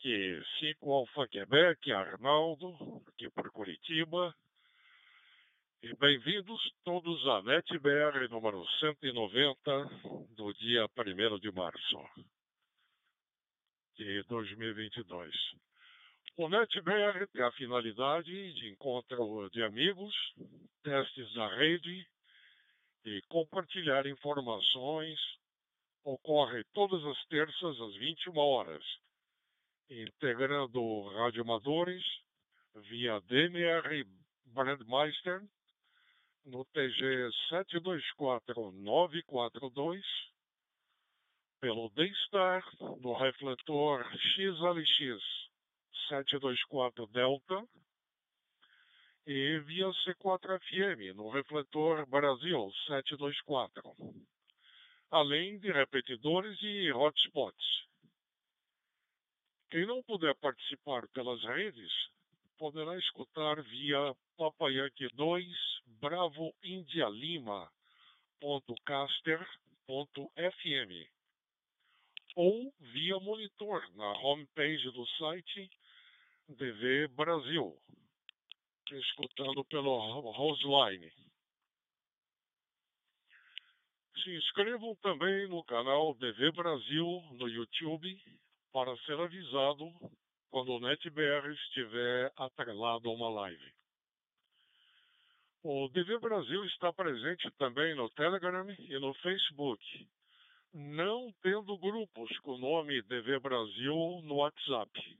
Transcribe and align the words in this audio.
aqui 0.00 0.42
5 0.60 0.92
Alfa 0.92 1.28
Quebec, 1.28 1.92
Arnaldo, 1.92 2.74
aqui 3.06 3.28
por 3.28 3.50
Curitiba. 3.50 4.34
E 5.82 5.94
bem-vindos 5.96 6.58
todos 6.82 7.26
à 7.28 7.42
NetBR 7.42 8.26
número 8.30 8.64
190, 8.80 9.60
do 10.30 10.54
dia 10.54 10.86
1 10.86 11.38
de 11.38 11.52
março 11.52 11.98
de 13.96 14.22
2022. 14.22 15.34
O 16.38 16.48
NetBR 16.48 17.26
tem 17.26 17.42
a 17.42 17.52
finalidade 17.52 18.54
de 18.54 18.70
encontro 18.70 19.50
de 19.50 19.62
amigos, 19.62 20.14
testes 20.82 21.30
da 21.34 21.46
rede 21.56 22.08
e 23.04 23.20
compartilhar 23.28 24.06
informações. 24.06 25.20
Ocorre 26.02 26.64
todas 26.72 27.04
as 27.04 27.22
terças 27.26 27.78
às 27.78 27.94
21 27.96 28.38
horas 28.38 28.82
integrando 29.90 31.08
radioamadores 31.08 32.04
via 32.88 33.20
DMR 33.22 34.06
Brandmeister 34.46 35.42
no 36.44 36.64
TG 36.66 37.28
724942 37.50 40.04
pelo 41.60 41.88
D-Star 41.90 42.64
no 43.00 43.14
refletor 43.14 44.04
XLX 44.36 45.20
724 46.08 47.06
Delta 47.08 47.66
e 49.26 49.58
via 49.60 49.88
C4FM 49.88 51.14
no 51.14 51.30
refletor 51.30 52.06
Brasil 52.06 52.70
724, 52.86 53.82
além 55.10 55.58
de 55.58 55.70
repetidores 55.70 56.58
e 56.62 56.90
hotspots. 56.92 57.90
Quem 59.70 59.86
não 59.86 60.02
puder 60.02 60.34
participar 60.34 61.06
pelas 61.10 61.40
redes, 61.44 61.92
poderá 62.58 62.98
escutar 62.98 63.62
via 63.62 64.16
Papayanque 64.36 65.06
2 65.14 65.46
Bravo 66.00 66.52
India 66.64 67.08
Lima 67.08 67.70
.caster.fm 68.84 69.60
ou 72.34 72.74
via 72.80 73.20
monitor 73.20 73.88
na 73.94 74.10
homepage 74.18 74.90
do 74.90 75.06
site 75.06 75.70
DV 76.48 77.06
Brasil, 77.08 77.78
escutando 78.90 79.64
pelo 79.66 80.30
Roseline. 80.32 81.12
Se 84.24 84.36
inscrevam 84.36 84.96
também 84.96 85.48
no 85.48 85.62
canal 85.64 86.14
DV 86.14 86.50
Brasil 86.52 87.22
no 87.32 87.48
YouTube 87.48 88.20
para 88.72 88.96
ser 88.98 89.18
avisado 89.18 89.92
quando 90.48 90.72
o 90.72 90.80
NetBR 90.80 91.52
estiver 91.52 92.32
atrelado 92.36 93.08
a 93.08 93.12
uma 93.12 93.28
live. 93.28 93.72
O 95.62 95.88
DV 95.88 96.18
Brasil 96.18 96.64
está 96.64 96.92
presente 96.92 97.50
também 97.52 97.94
no 97.94 98.10
Telegram 98.10 98.68
e 98.78 98.98
no 98.98 99.14
Facebook, 99.14 100.08
não 100.72 101.32
tendo 101.42 101.78
grupos 101.78 102.36
com 102.38 102.52
o 102.52 102.58
nome 102.58 103.02
DV 103.02 103.38
Brasil 103.40 104.22
no 104.24 104.36
WhatsApp. 104.36 105.18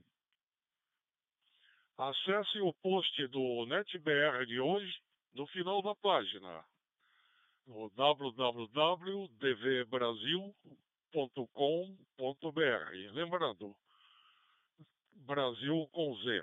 Acesse 1.99 2.61
o 2.61 2.73
post 2.75 3.27
do 3.29 3.67
NetBR 3.67 4.47
de 4.47 4.59
hoje 4.59 5.03
no 5.35 5.47
final 5.49 5.83
da 5.83 5.95
página, 5.97 6.65
no 7.67 7.91
www.dvbrasil.com 7.91 10.90
brasil.com.br. 11.11 13.13
Lembrando, 13.13 13.75
Brasil 15.27 15.89
com 15.93 16.15
Z. 16.17 16.43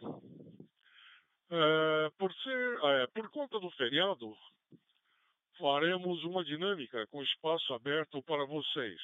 É, 1.50 2.10
por, 2.18 2.34
ser, 2.34 2.80
é, 2.84 3.08
por 3.08 3.30
conta 3.32 3.58
do 3.60 3.72
feriado, 3.72 4.36
faremos 5.58 6.24
uma 6.26 6.44
dinâmica 6.44 7.08
com 7.08 7.24
espaço 7.24 7.74
aberto 7.74 8.22
para 8.24 8.46
vocês. 8.46 9.00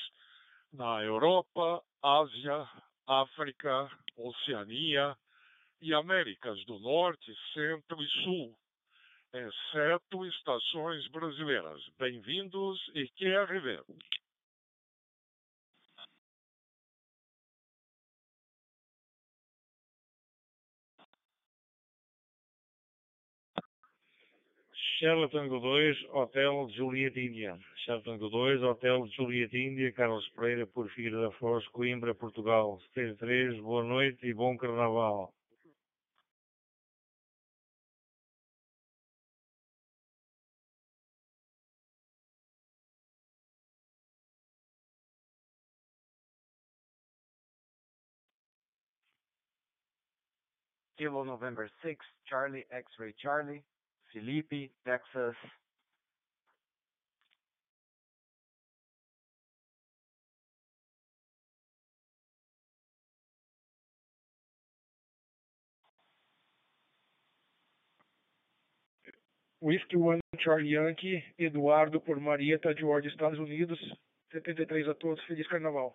na 0.73 1.05
Europa, 1.05 1.83
Ásia, 2.03 2.67
África, 3.07 3.91
Oceania 4.17 5.15
e 5.83 5.93
Américas 5.93 6.65
do 6.65 6.79
Norte, 6.79 7.31
Centro 7.53 8.03
e 8.03 8.09
Sul, 8.23 8.57
exceto 9.35 10.25
estações 10.25 11.07
brasileiras. 11.09 11.83
Bem-vindos 11.99 12.81
e 12.95 13.07
QRV. 13.11 13.83
Charlotte 25.01 25.33
Tango 25.33 25.59
2, 25.61 25.97
Hotel 26.13 26.69
Julieta 26.77 27.19
Índia. 27.19 27.59
Charlotte 27.87 28.05
Tango 28.05 28.29
2, 28.29 28.63
Hotel 28.63 29.07
Julieta 29.17 29.57
Índia, 29.57 29.91
Carlos 29.95 30.29
Pereira, 30.37 30.67
por 30.67 30.91
Figueira 30.91 31.23
da 31.23 31.31
Foz, 31.31 31.67
Coimbra, 31.69 32.15
Portugal. 32.15 32.79
73, 32.93 33.59
boa 33.63 33.83
noite 33.83 34.27
e 34.27 34.35
bom 34.35 34.59
carnaval. 34.59 35.33
Kilo 50.99 51.25
November 51.25 51.71
6, 51.81 51.97
Charlie 52.27 52.67
X-Ray 52.69 53.15
Charlie. 53.15 53.65
Felipe, 54.13 54.71
Texas. 54.85 55.37
Whisky 69.63 69.97
One 69.97 70.21
Charlie 70.39 70.71
Yankee, 70.71 71.23
Eduardo 71.39 72.01
por 72.01 72.19
Marieta, 72.19 72.75
Georgia, 72.75 73.09
Estados 73.09 73.39
Unidos. 73.39 73.79
73 74.33 74.89
a 74.89 74.95
todos, 74.95 75.23
feliz 75.27 75.47
carnaval. 75.49 75.95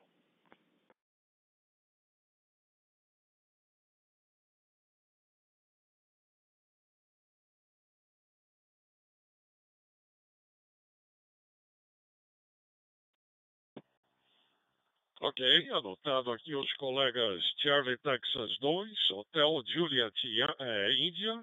Ok, 15.22 15.70
anotado 15.72 16.30
aqui 16.30 16.54
os 16.54 16.72
colegas 16.74 17.42
Charlie 17.60 17.98
Texas 18.00 18.58
2, 18.60 19.12
Hotel 19.12 19.64
Juliet 19.66 20.14
é, 20.60 20.92
Índia, 20.94 21.42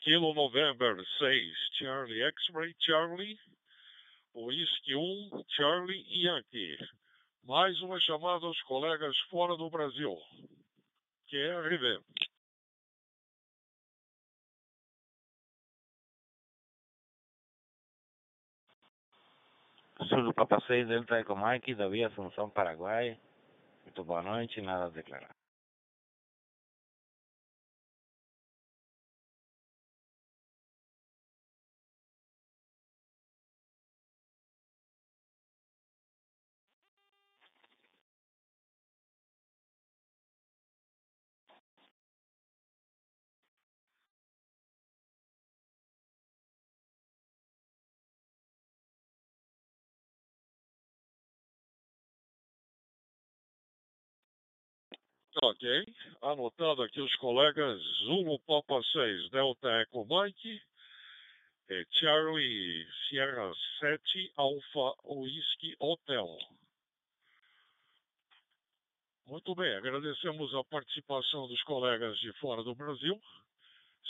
Kilo 0.00 0.32
November 0.32 1.04
6, 1.18 1.56
Charlie 1.72 2.22
X-Ray 2.22 2.72
Charlie, 2.78 3.36
Whisky 4.32 4.94
1, 4.94 5.44
Charlie 5.48 6.06
Yankee. 6.08 6.78
Mais 7.42 7.78
uma 7.82 7.98
chamada 7.98 8.46
aos 8.46 8.62
colegas 8.62 9.18
fora 9.28 9.56
do 9.56 9.68
Brasil. 9.68 10.16
QRV. 11.28 12.00
Sul 20.06 20.22
do 20.22 20.34
Papa 20.34 20.60
6, 20.66 20.88
Delta 20.88 21.16
Eco 21.16 21.34
Mike, 21.36 21.74
da 21.74 21.88
Via 21.88 22.08
Assunção, 22.08 22.50
Paraguai. 22.50 23.18
Muito 23.84 24.04
boa 24.04 24.22
noite, 24.22 24.60
nada 24.60 24.86
a 24.86 24.90
declarar. 24.90 25.43
Ok, 55.46 55.68
anotado 56.22 56.82
aqui 56.82 57.02
os 57.02 57.14
colegas 57.16 57.78
Zulu 58.06 58.38
Papa 58.46 58.82
6, 58.82 59.28
Delta 59.28 59.82
Echo 59.82 60.06
Mike, 60.06 60.62
é 61.68 61.84
Charlie 61.90 62.86
Sierra 63.06 63.52
7, 63.78 64.32
Alpha 64.36 64.94
Whisky 65.04 65.76
Hotel. 65.78 66.38
Muito 69.26 69.54
bem, 69.54 69.76
agradecemos 69.76 70.54
a 70.54 70.64
participação 70.64 71.46
dos 71.46 71.62
colegas 71.64 72.18
de 72.20 72.32
fora 72.40 72.62
do 72.62 72.74
Brasil. 72.74 73.20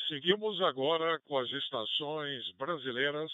Seguimos 0.06 0.62
agora 0.62 1.18
com 1.22 1.36
as 1.36 1.50
estações 1.50 2.48
brasileiras 2.52 3.32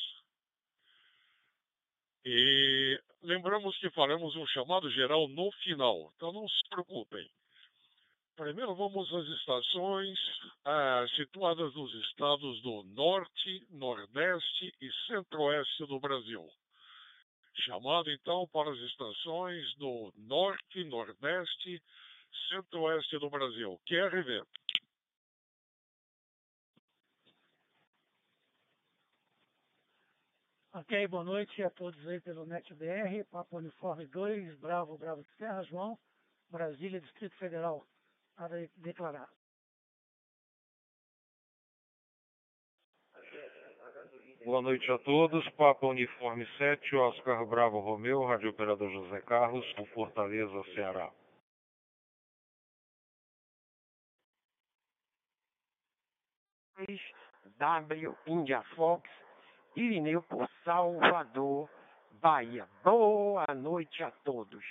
e 2.24 2.98
lembramos 3.20 3.76
que 3.76 3.90
faremos 3.90 4.34
um 4.36 4.46
chamado 4.46 4.90
geral 4.90 5.28
no 5.28 5.52
final, 5.62 6.10
então 6.16 6.32
não 6.32 6.48
se 6.48 6.66
preocupem. 6.70 7.30
Primeiro 8.36 8.74
vamos 8.74 9.12
às 9.12 9.26
estações 9.26 10.18
ah, 10.64 11.04
situadas 11.14 11.74
nos 11.74 11.92
estados 12.06 12.62
do 12.62 12.82
Norte, 12.84 13.66
Nordeste 13.70 14.74
e 14.80 14.90
Centro-Oeste 15.06 15.86
do 15.86 16.00
Brasil. 16.00 16.48
Chamado 17.64 18.10
então 18.10 18.48
para 18.48 18.70
as 18.70 18.78
estações 18.78 19.74
do 19.76 20.12
Norte, 20.16 20.84
Nordeste, 20.84 21.82
Centro-Oeste 22.48 23.18
do 23.18 23.28
Brasil. 23.28 23.78
QRV. 23.86 24.42
Ok, 30.72 31.08
boa 31.08 31.24
noite 31.24 31.62
a 31.64 31.68
todos 31.68 32.06
aí 32.06 32.20
pelo 32.20 32.46
NetBR, 32.46 33.24
Papo 33.24 33.58
Uniforme 33.58 34.06
2, 34.06 34.56
Bravo, 34.60 34.96
Bravo 34.96 35.26
Serra, 35.36 35.64
João, 35.64 35.98
Brasília, 36.48 37.00
Distrito 37.00 37.36
Federal 37.36 37.84
a 38.44 38.48
declarar. 38.76 39.28
Boa 44.44 44.62
noite 44.62 44.90
a 44.90 44.98
todos. 44.98 45.46
Papa 45.50 45.86
Uniforme 45.86 46.46
7, 46.56 46.96
Oscar 46.96 47.44
Bravo 47.44 47.78
Romeu, 47.80 48.24
Rádio 48.24 48.50
Operador 48.50 48.90
José 48.90 49.20
Carlos, 49.22 49.66
Fortaleza, 49.92 50.62
Ceará. 50.74 51.12
W 57.58 58.16
India 58.26 58.62
Fox, 58.74 59.08
Irineu 59.76 60.22
por 60.22 60.48
Salvador, 60.64 61.68
Bahia. 62.12 62.66
Boa 62.82 63.44
noite 63.54 64.02
a 64.02 64.10
todos. 64.24 64.64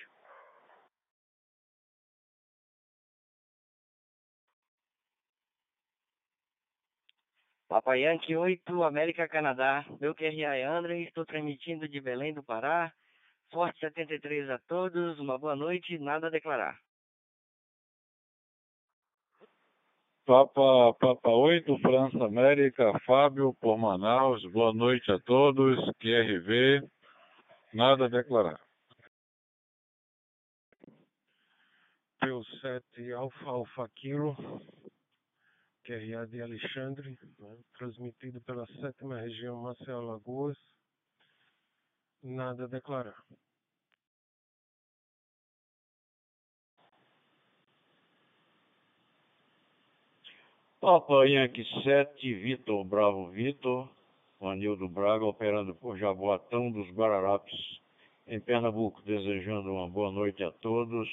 Papa 7.69 7.95
Yankee 7.95 8.35
8, 8.35 8.83
América, 8.83 9.27
Canadá. 9.27 9.85
Meu 10.01 10.15
QRA 10.15 10.57
é 10.57 10.63
André, 10.63 11.01
estou 11.01 11.23
transmitindo 11.23 11.87
de 11.87 12.01
Belém 12.01 12.33
do 12.33 12.41
Pará. 12.41 12.91
Forte 13.51 13.79
73 13.79 14.49
a 14.49 14.57
todos, 14.67 15.19
uma 15.19 15.37
boa 15.37 15.55
noite, 15.55 15.99
nada 15.99 16.27
a 16.27 16.29
declarar. 16.31 16.79
Papa, 20.25 20.95
Papa 20.99 21.29
8, 21.29 21.77
França, 21.77 22.25
América, 22.25 22.91
Fábio, 23.05 23.55
por 23.61 23.77
Manaus, 23.77 24.43
boa 24.51 24.73
noite 24.73 25.11
a 25.11 25.19
todos, 25.19 25.77
QRV, 25.99 26.81
nada 27.71 28.05
a 28.05 28.09
declarar. 28.09 28.59
Pio 32.19 32.43
7, 32.61 33.13
Alfa, 33.13 33.45
Alfa 33.45 33.89
Kilo, 33.95 34.35
QRA 35.89 36.27
de 36.27 36.39
Alexandre, 36.39 37.17
né, 37.39 37.57
transmitido 37.75 38.39
pela 38.41 38.67
sétima 38.79 39.19
região 39.19 39.59
Marcelo 39.59 40.05
Lagoas. 40.05 40.55
Nada 42.21 42.65
a 42.65 42.67
declarar. 42.67 43.15
Papa 50.79 51.25
Yankee 51.25 51.65
7, 51.83 52.35
Vitor 52.35 52.83
Bravo 52.83 53.31
Vitor, 53.31 53.89
Anildo 54.39 54.87
Braga, 54.87 55.25
operando 55.25 55.73
por 55.73 55.97
Jaboatão 55.97 56.71
dos 56.71 56.87
Guararapes, 56.91 57.81
em 58.27 58.39
Pernambuco, 58.39 59.01
desejando 59.01 59.73
uma 59.73 59.89
boa 59.89 60.11
noite 60.11 60.43
a 60.43 60.51
todos. 60.51 61.09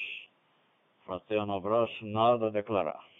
Fraterno 1.03 1.53
abraço, 1.55 2.05
nada 2.05 2.47
a 2.47 2.51
declarar. 2.51 3.16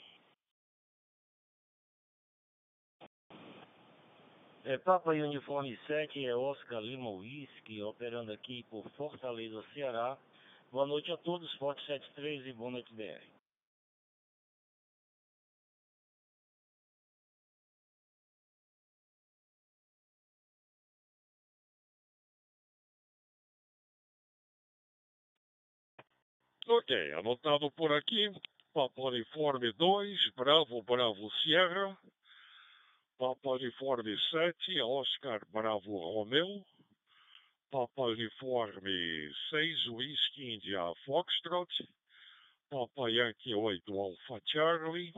É, 4.69 4.77
Papa 4.77 5.11
Uniforme 5.11 5.79
7 5.87 6.25
é 6.25 6.35
Oscar 6.35 6.81
Lima 6.81 7.09
Whisky, 7.09 7.81
operando 7.81 8.33
aqui 8.33 8.63
por 8.63 8.83
Fortaleza, 8.97 9.63
Ceará. 9.73 10.17
Boa 10.69 10.85
noite 10.85 11.09
a 11.09 11.15
todos, 11.15 11.49
Forte 11.53 11.81
73 11.85 12.47
e 12.47 12.51
boa 12.51 12.71
noite 12.71 12.93
BR. 12.93 13.23
Ok, 26.67 27.13
anotado 27.13 27.71
por 27.71 27.93
aqui, 27.93 28.29
Papa 28.73 29.01
Uniforme 29.01 29.71
2, 29.71 30.31
Bravo 30.35 30.83
Bravo 30.83 31.31
Sierra, 31.41 31.97
Papa 33.19 33.49
Uniforme 33.49 34.15
7, 34.31 34.53
Oscar 34.79 35.39
Bravo 35.51 35.81
Romeu. 35.89 36.61
Papa 37.71 38.01
Uniforme 38.01 39.31
6, 39.51 39.89
Whisky 39.91 40.53
India 40.53 40.93
Foxtrot. 41.07 41.65
Papa 42.71 43.09
Yankee 43.09 43.55
8, 43.55 43.81
Alpha 43.89 44.39
Charlie. 44.53 45.11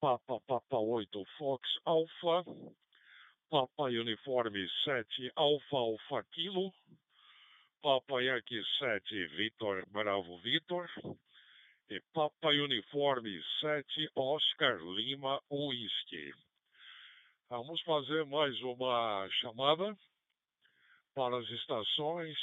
Papa 0.00 0.38
Papa 0.46 0.76
8, 0.76 1.08
Fox 1.40 1.62
Alpha. 1.88 2.44
Papa 3.50 3.90
Uniforme 3.90 4.68
7, 4.84 5.04
Alpha 5.36 5.74
Alpha 5.74 6.24
Kilo. 6.36 6.70
Papa 7.82 8.22
Yankee 8.22 8.62
7, 8.78 9.00
Vitor 9.36 9.82
Bravo 9.92 10.38
Vitor. 10.46 10.86
E 11.90 11.98
Papa 12.14 12.48
Uniforme 12.52 13.40
7, 13.60 13.82
Oscar 14.14 14.78
Lima 14.84 15.40
Whisky. 15.50 16.32
Vamos 17.50 17.80
fazer 17.80 18.26
mais 18.26 18.60
uma 18.60 19.26
chamada 19.40 19.96
para 21.14 21.38
as 21.38 21.48
estações 21.48 22.36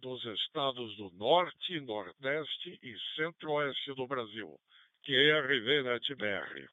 dos 0.00 0.22
estados 0.22 0.96
do 0.98 1.10
Norte, 1.12 1.80
Nordeste 1.80 2.78
e 2.82 2.94
Centro-Oeste 3.16 3.94
do 3.94 4.06
Brasil, 4.06 4.60
QRV 5.02 5.82
NetBR. 5.82 6.68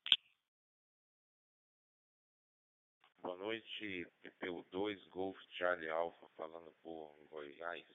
Boa 3.22 3.38
noite, 3.38 4.06
PPU2, 4.22 5.08
Golf 5.08 5.38
Charlie 5.52 5.90
Alpha, 5.90 6.28
falando 6.36 6.74
por 6.84 7.16
Goiás. 7.30 7.86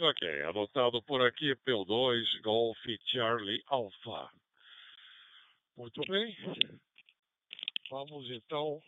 Ok, 0.00 0.42
anotado 0.42 1.00
por 1.02 1.22
aqui, 1.22 1.54
P2, 1.64 2.40
Golf 2.42 2.78
Charlie 3.06 3.62
Alpha. 3.68 4.28
Muito 5.76 6.00
bem. 6.08 6.36
Vamos 7.88 8.28
então 8.32 8.82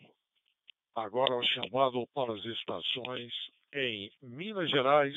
agora 0.93 1.33
ao 1.33 1.43
chamado 1.43 2.05
para 2.13 2.33
as 2.33 2.43
estações 2.43 3.33
em 3.73 4.11
Minas 4.21 4.69
Gerais, 4.69 5.15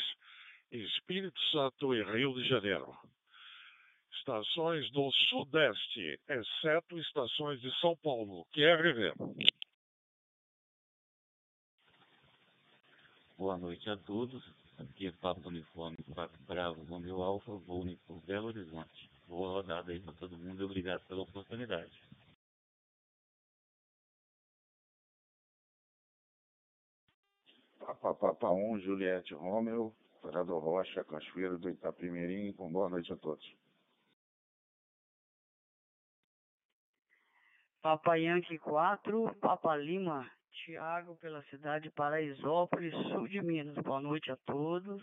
Espírito 0.70 1.40
Santo 1.50 1.92
e 1.92 2.04
Rio 2.04 2.34
de 2.34 2.48
Janeiro. 2.48 2.96
Estações 4.12 4.88
do 4.92 5.10
Sudeste, 5.28 6.20
exceto 6.28 7.00
estações 7.00 7.60
de 7.60 7.80
São 7.80 7.96
Paulo, 7.96 8.46
QRV. 8.52 9.12
Boa 13.36 13.58
noite 13.58 13.90
a 13.90 13.96
todos. 13.96 14.59
Aqui 14.80 15.08
é 15.08 15.12
Papo 15.12 15.46
Uniforme 15.48 15.98
4 16.14 16.42
Bravo 16.44 16.82
Romeo 16.84 17.20
Alfa, 17.20 17.52
vou 17.52 17.84
por 18.06 18.18
Belo 18.22 18.46
Horizonte. 18.46 19.10
Boa 19.26 19.52
rodada 19.52 19.92
aí 19.92 20.00
para 20.00 20.14
todo 20.14 20.38
mundo 20.38 20.62
e 20.62 20.64
obrigado 20.64 21.06
pela 21.06 21.20
oportunidade. 21.20 21.92
Papa 27.78 28.14
Papa 28.14 28.50
1, 28.50 28.80
Juliette 28.80 29.34
Romeu, 29.34 29.94
Operador 30.18 30.62
Rocha, 30.62 31.04
Cachoeiro 31.04 31.58
do 31.58 31.68
Itapimirim, 31.68 32.52
com 32.54 32.72
boa 32.72 32.88
noite 32.88 33.12
a 33.12 33.16
todos. 33.16 33.54
Papa 37.82 38.14
Yankee 38.16 38.58
4, 38.58 39.34
Papa 39.40 39.76
Lima, 39.76 40.30
Tiago, 40.50 41.16
pela 41.16 41.42
cidade 41.44 41.84
de 41.84 41.90
Paraisópolis, 41.90 42.92
sul 43.08 43.28
de 43.28 43.40
Minas. 43.42 43.76
Boa 43.84 44.00
noite 44.00 44.30
a 44.30 44.36
todos. 44.46 45.02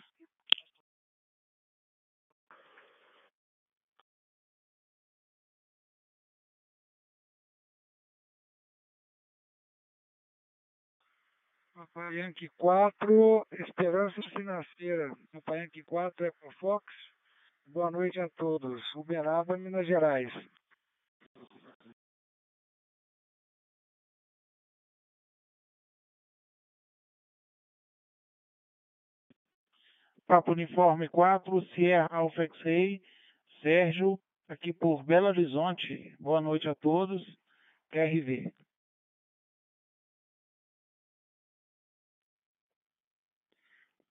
Papai 11.74 12.18
Yankee 12.18 12.50
4, 12.58 13.48
Esperança 13.52 14.22
Financeira. 14.36 15.16
Papai 15.32 15.60
Yankee 15.60 15.84
4, 15.84 16.26
Ecofox. 16.26 16.86
Boa 17.68 17.92
noite 17.92 18.20
a 18.20 18.30
todos. 18.30 18.82
Uberaba, 18.96 19.58
Minas 19.58 19.86
Gerais. 19.86 20.32
Papo 30.28 30.52
Uniforme 30.52 31.08
4, 31.08 31.62
Sierra 31.74 32.10
Alpha 32.12 32.44
X-Ray, 32.44 33.02
Sérgio, 33.62 34.20
aqui 34.50 34.74
por 34.74 35.02
Belo 35.02 35.28
Horizonte. 35.28 36.18
Boa 36.20 36.42
noite 36.42 36.68
a 36.68 36.76
todos. 36.76 37.22
QRV. 37.94 38.54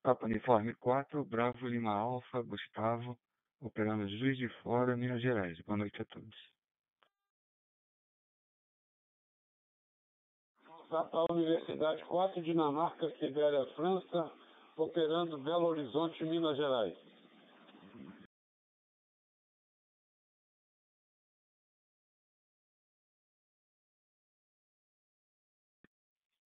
Papa 0.02 0.24
Uniforme 0.24 0.74
4, 0.76 1.22
Bravo 1.26 1.68
Lima 1.68 1.92
Alfa, 1.92 2.40
Gustavo, 2.40 3.18
operando 3.60 4.08
Juiz 4.08 4.38
de 4.38 4.48
Fora, 4.62 4.96
Minas 4.96 5.20
Gerais. 5.20 5.60
Boa 5.66 5.76
noite 5.76 6.00
a 6.00 6.04
todos. 6.06 6.34
Papa 10.88 11.26
Universidade 11.30 12.02
4, 12.06 12.40
Dinamarca, 12.40 13.10
Sibéria, 13.18 13.66
França, 13.74 14.32
operando 14.76 15.38
Belo 15.38 15.66
Horizonte, 15.66 16.22
Minas 16.24 16.56
Gerais. 16.56 16.96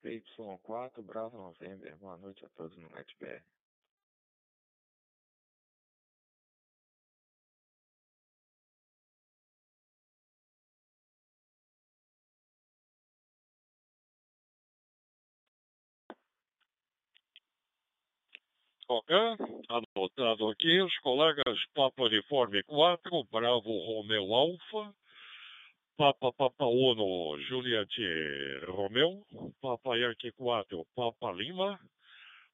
PY4, 0.02 1.02
Bravo 1.02 1.37
November, 1.37 1.94
boa 1.96 2.16
noite 2.16 2.44
a 2.44 2.48
todos 2.50 2.76
no 2.78 2.88
NetBR. 2.88 3.42
Anotado 19.68 20.49
aqui, 20.49 20.80
os 20.80 20.99
colegas 21.00 21.62
Papa 21.75 22.04
Uniforme 22.04 22.62
4, 22.62 23.25
Bravo 23.30 23.71
Romeu 23.85 24.33
Alfa, 24.33 24.95
Papa 25.99 26.33
Papa 26.33 26.64
1, 26.64 27.38
Juliette 27.49 28.64
Romeu, 28.66 29.26
Papa 29.61 29.95
Yankee 29.95 30.33
4, 30.33 30.87
Papa 30.97 31.33
Lima, 31.33 31.78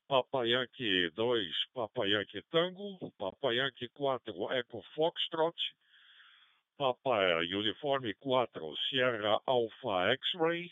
Papa 0.09 0.45
Yankee 0.45 1.09
2, 1.15 1.53
Papa 1.73 2.05
Yankee 2.05 2.43
Tango, 2.51 2.99
Papa 3.17 3.55
Yankee 3.55 3.89
4, 3.95 4.53
Eco 4.59 4.83
Foxtrot, 4.97 5.55
Papa 6.77 7.45
Uniforme 7.45 8.13
4, 8.19 8.75
Sierra 8.91 9.39
Alpha 9.47 10.11
X-Ray, 10.15 10.69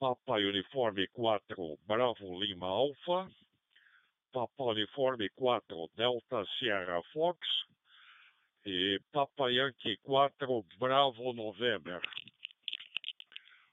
Papa 0.00 0.38
Uniforme 0.38 1.06
4, 1.12 1.76
Bravo 1.86 2.40
Lima 2.40 2.68
Alpha, 2.68 3.28
Papa 4.32 4.64
Uniforme 4.64 5.28
4, 5.36 5.90
Delta 5.94 6.44
Sierra 6.58 7.02
Fox 7.12 7.38
e 8.64 8.98
Papa 9.12 9.50
Yankee 9.50 9.98
4, 9.98 10.64
Bravo 10.78 11.32
November. 11.34 12.00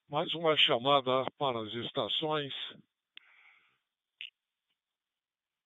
Mais 0.10 0.34
uma 0.34 0.58
chamada 0.58 1.24
para 1.38 1.62
as 1.62 1.74
estações 1.74 2.54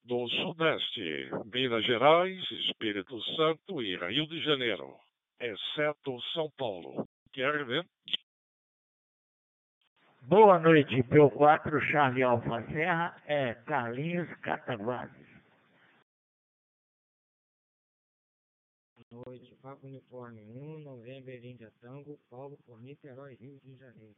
do 0.04 0.28
Sudeste, 0.30 1.30
Minas 1.52 1.84
Gerais, 1.86 2.52
Espírito 2.52 3.20
Santo 3.36 3.82
e 3.82 3.96
Rio 3.96 4.28
de 4.28 4.44
Janeiro, 4.44 4.96
exceto 5.40 6.22
São 6.34 6.52
Paulo. 6.58 7.08
Quer 7.32 7.66
ver? 7.66 7.88
Boa 10.26 10.58
noite, 10.58 11.04
P4 11.04 11.82
Charlie 11.92 12.24
Alfa 12.24 12.64
Serra, 12.72 13.14
é 13.26 13.56
Carlinhos 13.66 14.34
Cataguases. 14.38 15.28
Boa 19.12 19.26
noite, 19.28 19.54
Papo 19.62 19.86
Uniforme 19.86 20.42
1, 20.46 20.80
Novembro, 20.80 21.34
Índia 21.34 21.70
Tango, 21.82 22.18
Paulo 22.30 22.58
por 22.66 22.82
Niterói, 22.82 23.36
Rio 23.36 23.60
de 23.60 23.76
Janeiro. 23.76 24.16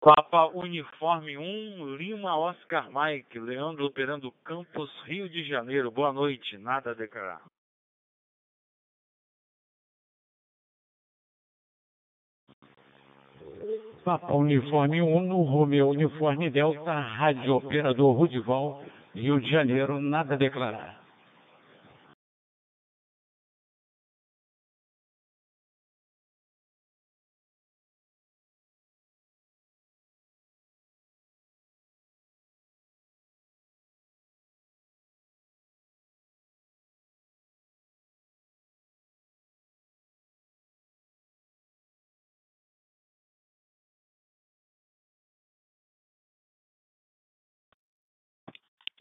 Papa 0.00 0.46
Uniforme 0.48 1.38
1, 1.38 1.96
Lima 1.96 2.36
Oscar 2.36 2.90
Mike, 2.92 3.38
Leandro 3.38 3.86
operando 3.86 4.30
Campos, 4.44 4.90
Rio 5.04 5.30
de 5.30 5.48
Janeiro. 5.48 5.90
Boa 5.90 6.12
noite, 6.12 6.58
nada 6.58 6.90
a 6.90 6.94
declarar. 6.94 7.40
Papa 14.04 14.34
Uniforme 14.34 15.00
1, 15.00 15.44
Romeu 15.44 15.88
Uniforme 15.88 16.50
Delta, 16.50 16.92
Rádio 16.92 17.56
Operador 17.56 18.14
Rudival, 18.14 18.82
Rio 19.14 19.40
de 19.40 19.50
Janeiro, 19.50 19.98
nada 19.98 20.34
a 20.34 20.36
declarar. 20.36 20.93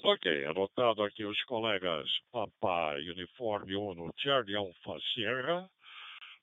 Ok, 0.06 0.28
anotado 0.44 1.02
aqui 1.02 1.24
os 1.24 1.42
colegas 1.44 2.10
Papai 2.30 3.10
Uniforme 3.10 3.78
1, 3.78 4.12
Charlie 4.18 4.54
Alfa 4.54 5.00
Sierra, 5.14 5.70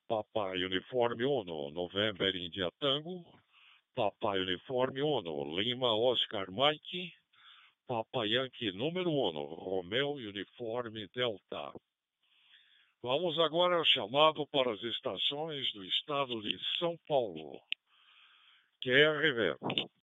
Papai 0.09 0.65
Uniforme 0.65 1.27
1, 1.27 1.71
November 1.71 2.35
India 2.35 2.71
Tango, 2.81 3.23
Papai 3.95 4.41
Uniforme 4.41 5.03
1, 5.03 5.61
Lima 5.61 5.95
Oscar 5.95 6.51
Mike, 6.51 7.13
Papa 7.87 8.25
Yankee 8.25 8.73
número 8.73 9.11
1, 9.11 9.31
Romeu 9.55 10.13
Uniforme 10.13 11.07
Delta. 11.09 11.75
Vamos 13.03 13.39
agora 13.39 13.77
ao 13.77 13.85
chamado 13.85 14.47
para 14.47 14.73
as 14.73 14.83
estações 14.83 15.71
do 15.75 15.85
estado 15.85 16.41
de 16.41 16.59
São 16.79 16.97
Paulo. 17.07 17.61
QRV. 18.83 20.00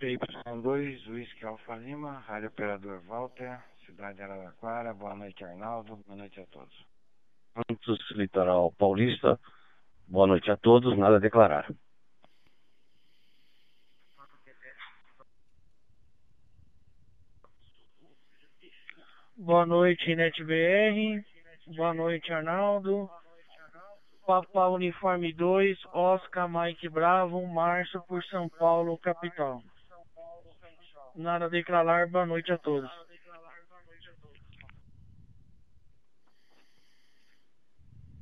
PY2, 0.00 1.08
Whisky 1.08 1.46
Alfa 1.46 1.74
Lima, 1.76 2.22
Rádio 2.28 2.48
Operador 2.48 3.00
Walter, 3.06 3.58
Cidade 3.86 4.16
de 4.16 4.22
Araraquara, 4.22 4.92
boa 4.92 5.14
noite 5.14 5.42
Arnaldo, 5.42 5.96
boa 6.06 6.18
noite 6.18 6.38
a 6.38 6.46
todos. 6.46 6.86
Santos, 7.54 7.98
Litoral 8.10 8.72
Paulista, 8.72 9.40
boa 10.06 10.26
noite 10.26 10.50
a 10.50 10.56
todos, 10.58 10.98
nada 10.98 11.16
a 11.16 11.18
declarar. 11.18 11.66
Boa 19.38 19.64
noite, 19.64 20.14
NetBR. 20.14 21.24
Boa 21.74 21.94
noite, 21.94 22.30
Arnaldo. 22.32 23.08
Papa 24.26 24.68
Uniforme 24.68 25.32
2, 25.32 25.78
Oscar 25.94 26.48
Mike 26.48 26.88
Bravo, 26.90 27.46
Março 27.46 28.02
por 28.08 28.22
São 28.24 28.48
Paulo, 28.48 28.98
capital. 28.98 29.62
Nada 31.16 31.46
a 31.46 31.48
declarar, 31.48 32.10
boa 32.10 32.26
noite 32.26 32.52
a 32.52 32.58
todos. 32.58 32.90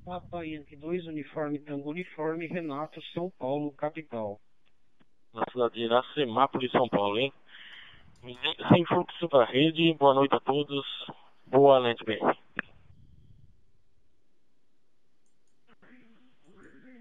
Papa 0.04 0.46
Yankee 0.46 0.76
2, 0.76 1.08
Uniforme 1.08 1.58
Tango 1.58 1.90
Uniforme, 1.90 2.46
Renato, 2.46 3.02
São 3.12 3.32
Paulo, 3.36 3.72
capital. 3.72 4.38
Na 5.32 5.44
cidade 5.50 5.74
de 5.74 5.80
Iracemápolis, 5.80 6.70
São 6.70 6.88
Paulo, 6.88 7.18
hein? 7.18 7.32
Sem 8.68 8.84
fluxo 8.86 9.26
da 9.26 9.44
rede, 9.44 9.92
boa 9.94 10.14
noite 10.14 10.36
a 10.36 10.40
todos. 10.40 10.86
Boa 11.48 11.80
NetBR. 11.80 12.38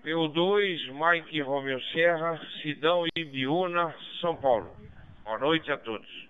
P2, 0.04 0.92
Mike 0.92 1.40
Romeu 1.42 1.80
Serra, 1.94 2.42
Sidão 2.64 3.06
e 3.16 3.24
Biúna, 3.24 3.96
São 4.20 4.36
Paulo. 4.36 4.76
Boa 5.24 5.40
noite 5.40 5.72
a 5.72 5.78
todos. 5.78 6.30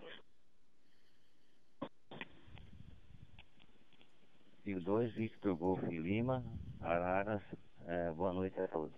Rio 4.64 4.80
2, 4.82 5.16
Victor 5.16 5.56
Golf 5.56 5.82
Lima, 5.90 6.44
Araras, 6.80 7.42
é, 7.88 8.12
boa 8.12 8.32
noite 8.34 8.60
a 8.60 8.68
todos. 8.68 8.94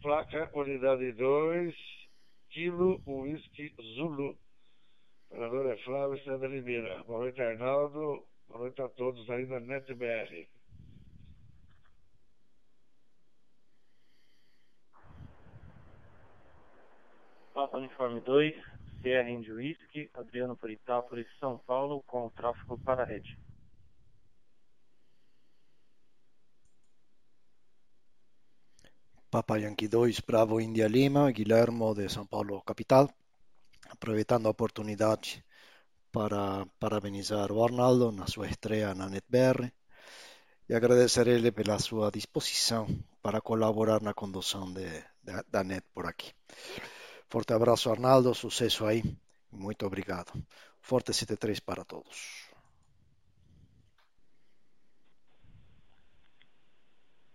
Placa 0.00 0.50
Unidade 0.54 1.12
2, 1.12 1.74
Kilo 2.48 3.02
Whisky 3.06 3.74
Zulu. 3.94 4.38
Operador 5.28 5.66
é 5.66 5.76
Flávio 5.84 6.24
César 6.24 6.46
Limeira. 6.46 7.04
Boa 7.04 7.18
noite, 7.18 7.42
Arnaldo. 7.42 8.26
Boa 8.48 8.60
noite 8.60 8.80
a 8.80 8.88
todos 8.88 9.28
aí 9.28 9.44
da 9.44 9.60
NetBR. 9.60 10.55
Papa 17.56 17.78
Uniforme 17.78 18.20
2, 18.20 18.52
Sierra 19.00 19.30
Indy 19.30 19.50
Whisky, 19.50 20.10
Adriano 20.12 20.54
por 20.58 20.70
Itápolis, 20.70 21.26
São 21.40 21.56
Paulo, 21.56 22.02
com 22.06 22.28
tráfego 22.28 22.76
para 22.76 23.02
a 23.02 23.06
rede. 23.06 23.38
Papa 29.30 29.56
Yankee 29.56 29.88
2, 29.88 30.20
Bravo 30.20 30.60
India 30.60 30.86
Lima, 30.86 31.32
Guilhermo 31.32 31.94
de 31.94 32.10
São 32.10 32.26
Paulo, 32.26 32.60
capital. 32.60 33.08
Aproveitando 33.88 34.48
a 34.48 34.50
oportunidade 34.50 35.42
para 36.12 36.66
parabenizar 36.78 37.50
o 37.50 37.64
Arnaldo 37.64 38.12
na 38.12 38.26
sua 38.26 38.48
estreia 38.48 38.94
na 38.94 39.08
NetBR 39.08 39.72
e 40.68 40.74
agradecer 40.74 41.26
ele 41.26 41.50
pela 41.50 41.78
sua 41.78 42.10
disposição 42.10 42.86
para 43.22 43.40
colaborar 43.40 44.02
na 44.02 44.12
condução 44.12 44.70
de, 44.74 44.90
de, 45.22 45.42
da 45.50 45.64
NET 45.64 45.86
por 45.94 46.04
aqui. 46.04 46.34
Forte 47.28 47.52
abraço, 47.52 47.90
Arnaldo, 47.90 48.34
sucesso 48.34 48.86
aí. 48.86 49.02
Muito 49.50 49.84
obrigado. 49.84 50.32
Forte 50.80 51.12
73 51.12 51.60
para 51.60 51.84
todos. 51.84 52.46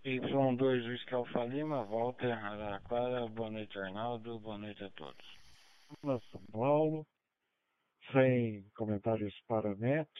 Y2 0.04 0.88
Whisky 0.88 1.14
Alfa 1.14 1.44
Lima, 1.44 1.84
Walter 1.84 2.32
Araraquara, 2.32 3.28
boa 3.28 3.50
noite 3.50 3.78
Arnaldo, 3.78 4.40
boa 4.40 4.58
noite 4.58 4.82
a 4.82 4.90
todos. 4.90 5.24
Na 6.02 6.18
São 6.32 6.42
Paulo, 6.50 7.06
sem 8.10 8.68
comentários 8.74 9.34
para 9.46 9.70
a 9.70 9.76
NET. 9.76 10.10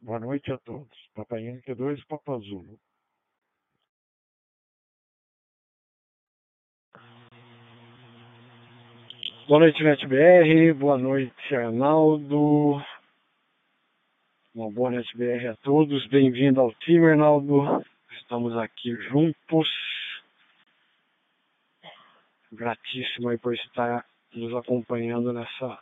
Boa 0.00 0.18
noite 0.18 0.52
a 0.52 0.58
todos. 0.58 0.98
Papai 1.14 1.44
Yankee 1.44 1.74
2, 1.74 2.04
Papa 2.04 2.38
Zulu. 2.38 2.78
Boa 9.50 9.58
noite, 9.58 9.82
NetBR. 9.82 10.72
Boa 10.74 10.96
noite, 10.96 11.56
Arnaldo. 11.56 12.80
Uma 14.54 14.70
boa 14.70 14.92
NetBR 14.92 15.48
a 15.48 15.56
todos. 15.56 16.06
Bem-vindo 16.06 16.60
ao 16.60 16.72
time, 16.74 17.10
Arnaldo. 17.10 17.84
Estamos 18.12 18.56
aqui 18.56 18.94
juntos. 19.08 19.68
Gratíssimo 22.52 23.28
aí 23.28 23.38
por 23.38 23.52
estar 23.52 24.06
nos 24.32 24.54
acompanhando 24.54 25.32
nessa 25.32 25.80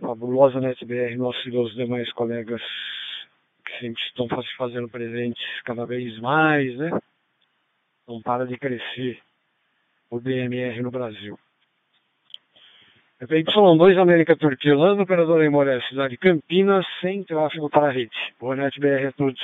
fabulosa 0.00 0.58
NetBR, 0.58 1.16
nossos 1.16 1.46
e 1.46 1.56
os 1.56 1.76
demais 1.76 2.12
colegas 2.14 2.60
que 3.64 3.78
sempre 3.78 4.02
estão 4.02 4.26
se 4.42 4.56
fazendo 4.56 4.88
presentes 4.88 5.62
cada 5.62 5.86
vez 5.86 6.18
mais, 6.18 6.76
né? 6.76 6.90
Não 8.08 8.20
para 8.20 8.48
de 8.48 8.58
crescer 8.58 9.22
o 10.10 10.18
DMR 10.18 10.82
no 10.82 10.90
Brasil. 10.90 11.38
Y2 13.20 13.98
América 13.98 14.36
Turquia, 14.36 14.76
Lando, 14.76 15.02
operador 15.02 15.42
em 15.42 15.50
Moré, 15.50 15.80
cidade 15.88 16.10
de 16.10 16.18
Campinas, 16.18 16.86
sem 17.00 17.24
tráfego 17.24 17.68
para 17.68 17.88
a 17.88 17.90
rede. 17.90 18.14
Boa 18.38 18.54
noite, 18.54 18.78
BR 18.78 19.08
a 19.08 19.12
todos. 19.12 19.40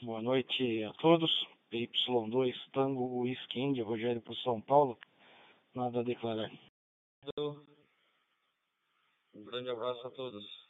Boa 0.00 0.22
noite 0.22 0.84
a 0.84 0.92
todos. 0.94 1.30
PY2 1.70 2.54
Tango 2.72 3.20
Whisky 3.20 3.60
India, 3.60 3.84
Rogério 3.84 4.22
por 4.22 4.36
São 4.36 4.58
Paulo. 4.62 4.96
Nada 5.74 6.00
a 6.00 6.02
declarar. 6.02 6.50
Um 9.34 9.44
grande 9.44 9.68
abraço 9.68 10.06
a 10.06 10.10
todos. 10.12 10.65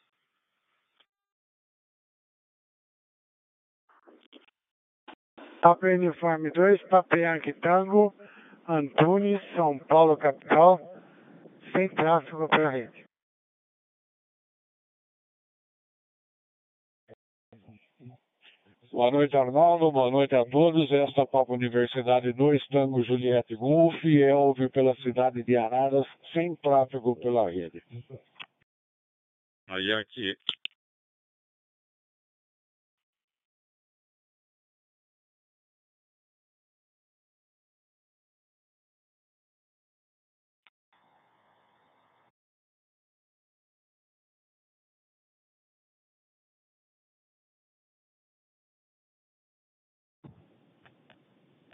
Papa 5.66 5.88
Uniforme 5.88 6.48
2, 6.52 6.80
Papa 6.88 7.16
Yankee 7.16 7.52
Tango, 7.54 8.14
Antunes, 8.68 9.40
São 9.56 9.76
Paulo, 9.80 10.16
capital, 10.16 10.78
sem 11.72 11.88
tráfego 11.88 12.48
para 12.48 12.68
a 12.68 12.70
rede. 12.70 13.04
Boa 18.92 19.10
noite, 19.10 19.36
Arnaldo. 19.36 19.90
Boa 19.90 20.08
noite 20.08 20.36
a 20.36 20.44
todos. 20.44 20.88
Esta 20.92 21.26
Papa 21.26 21.52
Universidade 21.52 22.32
2, 22.32 22.68
Tango 22.68 23.02
Juliette 23.02 23.56
Golf, 23.56 23.96
é 24.04 24.68
pela 24.68 24.94
cidade 25.02 25.42
de 25.42 25.56
Araras, 25.56 26.06
sem 26.32 26.54
tráfego 26.54 27.16
pela 27.16 27.50
rede. 27.50 27.82
Aí 29.66 29.92
aqui. 29.94 30.36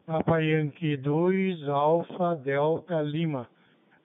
Papa 0.07 0.41
Yankee 0.41 0.97
2, 0.97 1.69
Alfa 1.69 2.35
Delta 2.37 3.01
Lima. 3.03 3.49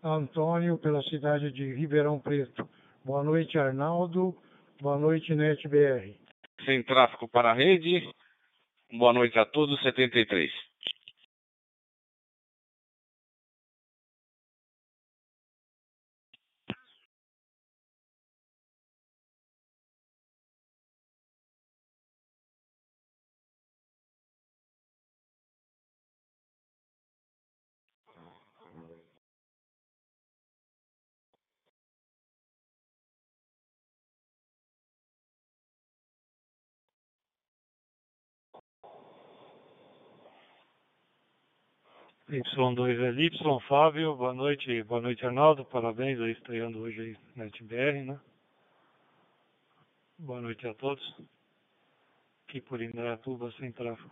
Antônio, 0.03 0.77
pela 0.77 1.01
cidade 1.03 1.51
de 1.51 1.73
Ribeirão 1.73 2.19
Preto. 2.19 2.69
Boa 3.03 3.23
noite, 3.23 3.57
Arnaldo. 3.57 4.35
Boa 4.79 4.97
noite, 4.97 5.33
NetBR. 5.33 6.15
Sem 6.65 6.83
tráfego 6.83 7.27
para 7.27 7.51
a 7.51 7.53
rede. 7.53 8.07
Boa 8.91 9.11
noite 9.11 9.37
a 9.39 9.45
todos, 9.45 9.81
73. 9.81 10.51
Y2LY, 42.29 43.61
Fábio, 43.69 44.13
boa 44.17 44.33
noite, 44.33 44.83
boa 44.83 44.99
noite 44.99 45.25
Arnaldo, 45.25 45.63
parabéns 45.63 46.19
aí 46.19 46.33
estreando 46.33 46.79
hoje 46.79 46.99
aí 46.99 47.17
NetBR, 47.37 48.03
né? 48.03 48.19
Boa 50.19 50.41
noite 50.41 50.67
a 50.67 50.73
todos. 50.73 51.01
Aqui 52.45 52.59
por 52.59 52.81
Indaiatuba 52.81 53.49
sem 53.53 53.71
tráfego. 53.71 54.11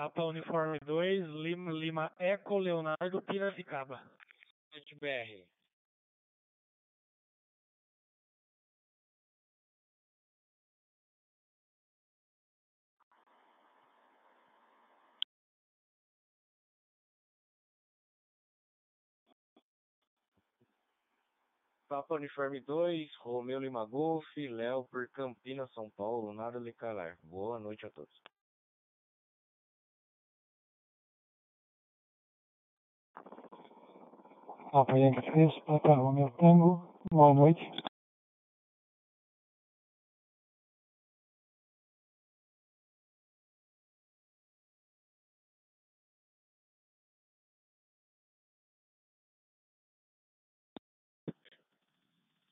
Papa 0.00 0.22
Uniforme 0.24 0.78
2, 0.86 1.26
Lima, 1.42 1.70
Lima 1.72 2.10
Eco, 2.18 2.58
Leonardo, 2.58 3.20
Piracicaba. 3.20 4.00
BR. 4.98 5.44
Papa 21.90 22.14
Uniforme 22.14 22.60
2, 22.60 23.10
Romeu 23.22 23.60
Lima 23.60 23.84
Golf, 23.84 24.24
Léo 24.34 24.84
por 24.84 25.06
Campinas, 25.10 25.70
São 25.74 25.90
Paulo, 25.90 26.32
nada 26.32 26.58
lhe 26.58 26.72
calar. 26.72 27.18
Boa 27.22 27.58
noite 27.58 27.84
a 27.84 27.90
todos. 27.90 28.39
Yankee 34.72 35.22
3, 35.32 35.50
Papa 35.66 35.94
Romeo 35.96 36.30
Tango. 36.38 37.02
Boa 37.10 37.34
noite. 37.34 37.60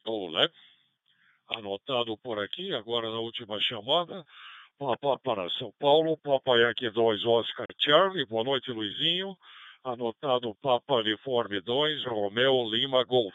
Olé. 0.04 0.50
Anotado 1.50 2.16
por 2.18 2.40
aqui, 2.40 2.74
agora 2.74 3.08
na 3.10 3.20
última 3.20 3.60
chamada. 3.60 4.26
Papa 4.76 5.18
para 5.20 5.48
São 5.50 5.72
Paulo, 5.78 6.16
Papa 6.18 6.56
Yankee 6.56 6.90
2, 6.90 7.24
Oscar 7.24 7.66
Charlie. 7.78 8.26
Boa 8.26 8.42
noite, 8.42 8.72
Luizinho. 8.72 9.36
Anotado 9.84 10.54
Papa 10.56 10.94
Uniforme 10.94 11.60
2, 11.60 12.04
Romeu 12.04 12.68
Lima 12.70 13.04
Golf. 13.04 13.34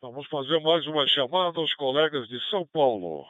Vamos 0.00 0.26
fazer 0.28 0.60
mais 0.60 0.86
uma 0.86 1.06
chamada 1.06 1.58
aos 1.58 1.74
colegas 1.74 2.28
de 2.28 2.38
São 2.50 2.66
Paulo. 2.66 3.26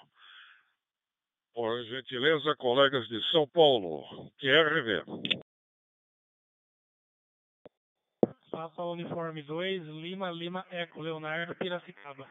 Por 1.55 1.85
gentileza, 1.85 2.55
colegas 2.57 3.07
de 3.09 3.23
São 3.31 3.47
Paulo, 3.49 4.31
QRV. 4.38 5.05
Papa 8.51 8.85
Uniforme 8.85 9.43
2, 9.43 9.83
Lima, 9.87 10.31
Lima 10.31 10.67
Eco, 10.71 11.01
Leonardo, 11.01 11.55
Piracicaba. 11.55 12.29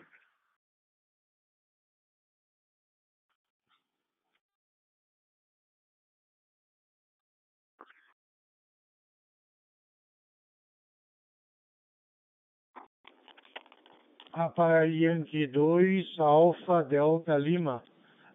Papa 14.34 14.84
Yankee 14.88 15.46
2, 15.46 16.17
Alfa 16.17 16.82
Delta 16.82 17.38
Lima. 17.38 17.84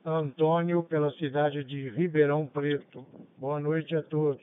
Antônio, 0.04 0.84
pela 0.84 1.10
cidade 1.14 1.64
de 1.64 1.88
Ribeirão 1.88 2.46
Preto. 2.46 3.04
Boa 3.36 3.58
noite 3.58 3.96
a 3.96 4.02
todos. 4.04 4.40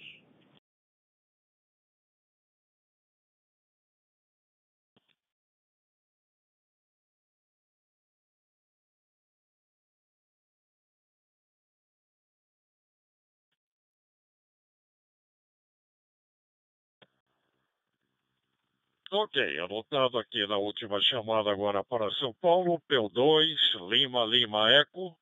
Ok, 19.11 19.59
anotado 19.59 20.17
aqui 20.17 20.47
na 20.47 20.57
última 20.57 20.99
chamada 20.99 21.51
agora 21.51 21.83
para 21.83 22.09
São 22.13 22.33
Paulo, 22.41 22.81
P2, 22.89 23.55
Lima, 23.87 24.25
Lima, 24.25 24.71
Eco, 24.71 25.15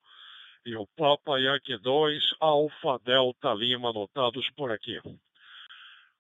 e 0.65 0.73
o 0.77 0.87
Papa 0.95 1.37
Yankee 1.37 1.77
2, 1.77 2.35
Alfa, 2.39 2.97
Delta, 3.03 3.53
Lima, 3.53 3.89
anotados 3.89 4.49
por 4.51 4.71
aqui. 4.71 5.01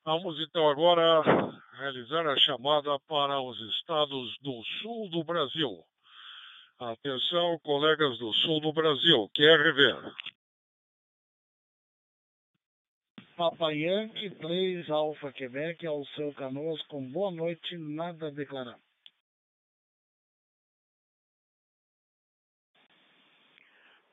Vamos 0.03 0.37
então 0.41 0.69
agora 0.69 1.21
realizar 1.77 2.27
a 2.27 2.37
chamada 2.37 2.99
para 3.07 3.39
os 3.39 3.57
estados 3.77 4.37
do 4.41 4.61
sul 4.81 5.09
do 5.09 5.23
Brasil. 5.23 5.81
Atenção, 6.77 7.57
colegas 7.63 8.19
do 8.19 8.33
sul 8.33 8.59
do 8.59 8.73
Brasil, 8.73 9.29
QRV. 9.33 10.11
Papa 13.35 13.71
Yankee 13.71 14.29
3, 14.29 14.89
Alfa 14.91 15.31
Quebec, 15.31 15.85
ao 15.87 16.05
seu 16.07 16.31
Canoas, 16.33 16.79
com 16.83 17.03
boa 17.11 17.31
noite, 17.31 17.75
nada 17.77 18.27
a 18.27 18.31
declarar. 18.31 18.77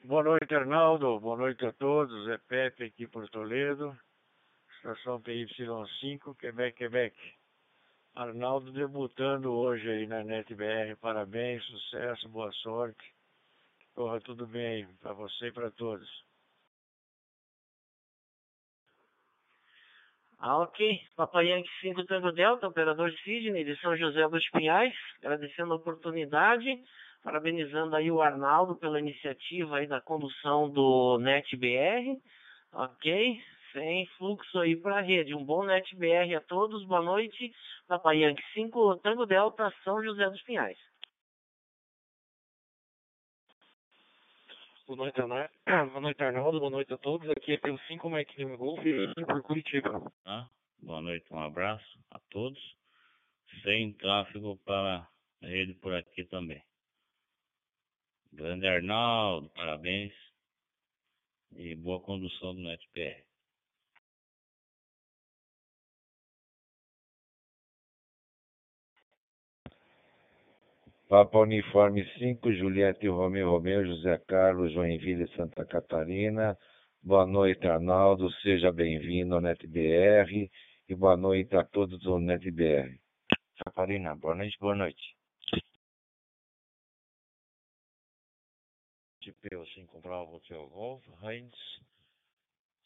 Boa 0.05 0.25
noite, 0.25 0.55
Arnaldo. 0.55 1.21
Boa 1.21 1.37
noite 1.37 1.67
a 1.67 1.73
todos. 1.73 2.29
É 2.29 2.39
Pepe 2.39 2.85
aqui 2.85 3.07
por 3.07 3.29
Toledo. 3.29 3.95
Estação 4.77 5.21
PY5, 5.21 6.35
Quebec, 6.39 6.79
Quebec. 6.79 7.15
Arnaldo 8.15 8.73
debutando 8.73 9.53
hoje 9.53 9.87
aí 9.87 10.07
na 10.07 10.25
NetBR. 10.25 10.97
Parabéns, 10.97 11.63
sucesso, 11.65 12.27
boa 12.31 12.51
sorte. 12.53 13.15
Corra 13.95 14.19
tudo 14.23 14.47
bem 14.47 14.87
para 15.03 15.13
você 15.13 15.49
e 15.49 15.53
para 15.53 15.71
todos. 15.71 16.30
Ok. 20.43 21.01
Papai 21.17 21.49
Yankee 21.49 21.71
5 21.83 22.07
Tango 22.07 22.33
Delta, 22.33 22.67
operador 22.67 23.13
Sidney 23.25 23.63
de 23.63 23.79
São 23.81 23.95
José 23.95 24.27
dos 24.27 24.49
Pinhais, 24.49 24.95
agradecendo 25.19 25.75
a 25.75 25.77
oportunidade, 25.77 26.83
parabenizando 27.23 27.95
aí 27.95 28.11
o 28.11 28.23
Arnaldo 28.23 28.75
pela 28.77 28.99
iniciativa 28.99 29.77
aí 29.77 29.87
da 29.87 30.01
condução 30.01 30.71
do 30.71 31.19
NetBR, 31.19 32.17
ok? 32.73 33.39
Sem 33.75 34.07
fluxo 34.17 34.59
aí 34.59 34.77
para 34.77 34.97
a 34.97 35.03
rede. 35.03 35.35
Um 35.35 35.45
bom 35.45 35.63
NetBR 35.63 36.35
a 36.35 36.41
todos, 36.41 36.87
boa 36.87 37.03
noite. 37.03 37.53
Papai 37.87 38.23
Yankee 38.23 38.43
5 38.55 38.97
Tango 39.03 39.27
Delta, 39.27 39.71
São 39.85 40.03
José 40.03 40.29
dos 40.31 40.43
Pinhais. 40.45 40.79
Boa 44.91 44.97
noite. 44.97 45.21
Boa 45.93 46.01
noite, 46.01 46.21
Arnaldo. 46.21 46.59
Boa 46.59 46.71
noite 46.71 46.93
a 46.93 46.99
todos. 46.99 47.31
Aqui 47.31 47.53
é 47.53 47.59
pelo 47.59 47.79
5 47.87 48.11
Mike 48.11 48.37
Lima 48.37 48.57
Golf 48.57 48.81
por 49.25 49.43
Curitiba. 49.43 50.13
Tá? 50.25 50.51
Boa 50.83 51.01
noite, 51.01 51.33
um 51.33 51.39
abraço 51.39 51.97
a 52.11 52.19
todos. 52.29 52.59
Sem 53.63 53.93
tráfego 53.93 54.57
para 54.65 55.09
a 55.43 55.47
rede 55.47 55.75
por 55.75 55.95
aqui 55.95 56.25
também. 56.25 56.61
Grande 58.33 58.67
Arnaldo, 58.67 59.49
parabéns. 59.51 60.13
E 61.53 61.77
boa 61.77 62.01
condução 62.01 62.53
do 62.53 62.61
NetBR. 62.61 63.30
Papa 71.11 71.39
Uniforme 71.39 72.05
5, 72.21 72.53
Juliette 72.53 73.09
Romeu 73.09 73.51
Romeu, 73.51 73.85
José 73.85 74.17
Carlos, 74.29 74.73
Joinville, 74.73 75.27
Santa 75.35 75.67
Catarina. 75.67 76.57
Boa 77.03 77.27
noite, 77.27 77.67
Arnaldo. 77.67 78.31
Seja 78.35 78.71
bem-vindo 78.71 79.35
ao 79.35 79.41
NetBR 79.41 80.49
e 80.89 80.95
boa 80.95 81.17
noite 81.17 81.57
a 81.57 81.65
todos 81.65 81.99
do 81.99 82.17
NetBR. 82.21 82.97
Catarina, 83.65 84.15
boa 84.15 84.37
noite, 84.37 84.57
boa 84.61 84.77
noite. 84.77 85.17
TPO 89.21 89.67
5 89.67 90.01
Bravo 90.01 90.37
Hotel 90.37 90.65
Golf, 90.69 91.05
Heinz, 91.25 91.57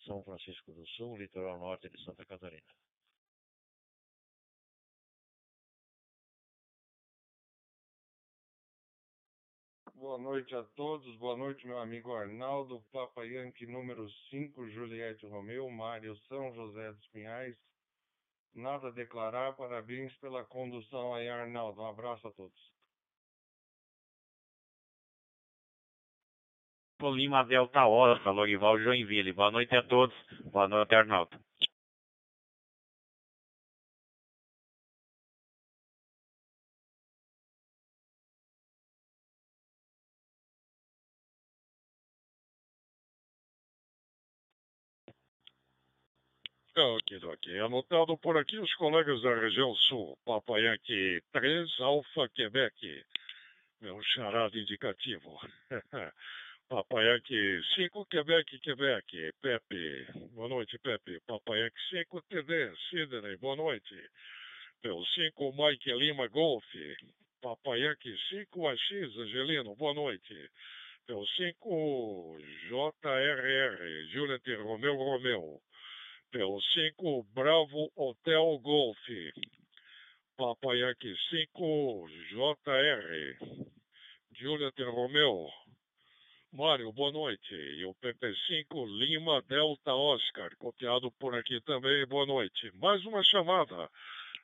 São 0.06 0.24
Francisco 0.24 0.72
do 0.72 0.87
Sul, 0.96 1.18
litoral 1.18 1.58
norte 1.58 1.90
de 1.90 2.02
Santa 2.02 2.24
Catarina. 2.24 2.84
Boa 10.05 10.19
noite 10.19 10.55
a 10.55 10.62
todos, 10.77 11.17
boa 11.17 11.35
noite 11.35 11.67
meu 11.67 11.79
amigo 11.79 12.12
Arnaldo, 12.12 12.85
Papa 12.93 13.25
Yankee 13.25 13.64
número 13.64 14.07
5, 14.29 14.69
Juliette 14.69 15.25
Romeu, 15.25 15.71
Mário 15.71 16.14
São 16.29 16.53
José 16.53 16.93
dos 16.93 17.07
Pinhais. 17.07 17.57
Nada 18.55 18.88
a 18.88 18.90
declarar, 18.90 19.55
parabéns 19.55 20.14
pela 20.19 20.45
condução 20.45 21.14
aí 21.14 21.27
Arnaldo, 21.27 21.81
um 21.81 21.87
abraço 21.87 22.29
a 22.29 22.33
todos. 22.33 22.73
Lima 27.01 27.43
Delta 27.43 27.87
Oscar, 27.87 28.35
Lorival 28.35 28.79
Joinville. 28.79 29.33
Boa 29.33 29.51
noite 29.51 29.75
a 29.75 29.83
todos. 29.83 30.14
Boa 30.53 30.69
noite, 30.69 30.95
Arnaldo. 30.95 31.35
Ok, 46.76 47.20
ok. 47.22 47.60
Anotado 47.60 48.18
por 48.18 48.37
aqui 48.37 48.58
os 48.58 48.74
colegas 48.74 49.22
da 49.22 49.32
região 49.32 49.72
sul. 49.76 50.18
Papa 50.24 50.58
Yankee 50.58 51.22
3, 51.32 51.80
Alfa 51.80 52.28
Quebec. 52.30 53.04
Meu 53.80 54.02
charado 54.02 54.58
indicativo. 54.58 55.38
Papai 56.68 57.04
Yankee 57.06 57.62
5, 57.76 58.06
Quebec, 58.06 58.58
Quebec. 58.58 59.32
Pepe, 59.40 60.06
boa 60.32 60.48
noite, 60.48 60.76
Pepe. 60.78 61.20
Papai 61.26 61.60
Yankee 61.60 61.80
5, 61.90 62.22
TD, 62.22 62.74
Sidney, 62.90 63.37
boa 63.37 63.54
noite. 63.54 64.10
Pelo 64.82 65.04
5, 65.04 65.52
Mike 65.52 65.92
Lima, 65.92 66.26
Golf. 66.26 66.64
Papai 67.40 67.82
Yankee 67.82 68.16
5, 68.30 68.66
AX, 68.66 68.80
Angelino, 69.18 69.76
boa 69.76 69.94
noite. 69.94 70.50
Pelo 71.06 71.24
5, 71.24 72.38
JRR, 72.68 74.08
Juliet 74.10 74.56
Romeu 74.56 74.96
Romeu. 74.96 75.62
Pelo 76.35 76.61
5, 76.61 77.27
Bravo 77.33 77.92
Hotel 77.94 78.59
Golf. 78.59 78.99
Papai 80.37 80.79
Yankee 80.81 81.14
5, 81.31 82.09
JR, 82.29 83.38
Juliet 84.33 84.83
Romeu. 84.83 85.47
Mário, 86.53 86.90
boa 86.92 87.12
noite. 87.12 87.55
E 87.55 87.85
o 87.85 87.94
PP5 87.94 88.85
Lima 88.99 89.42
Delta 89.42 89.94
Oscar, 89.94 90.51
copiado 90.59 91.09
por 91.20 91.37
aqui 91.37 91.61
também, 91.61 92.05
boa 92.09 92.27
noite. 92.27 92.68
Mais 92.79 93.07
uma 93.07 93.23
chamada 93.23 93.88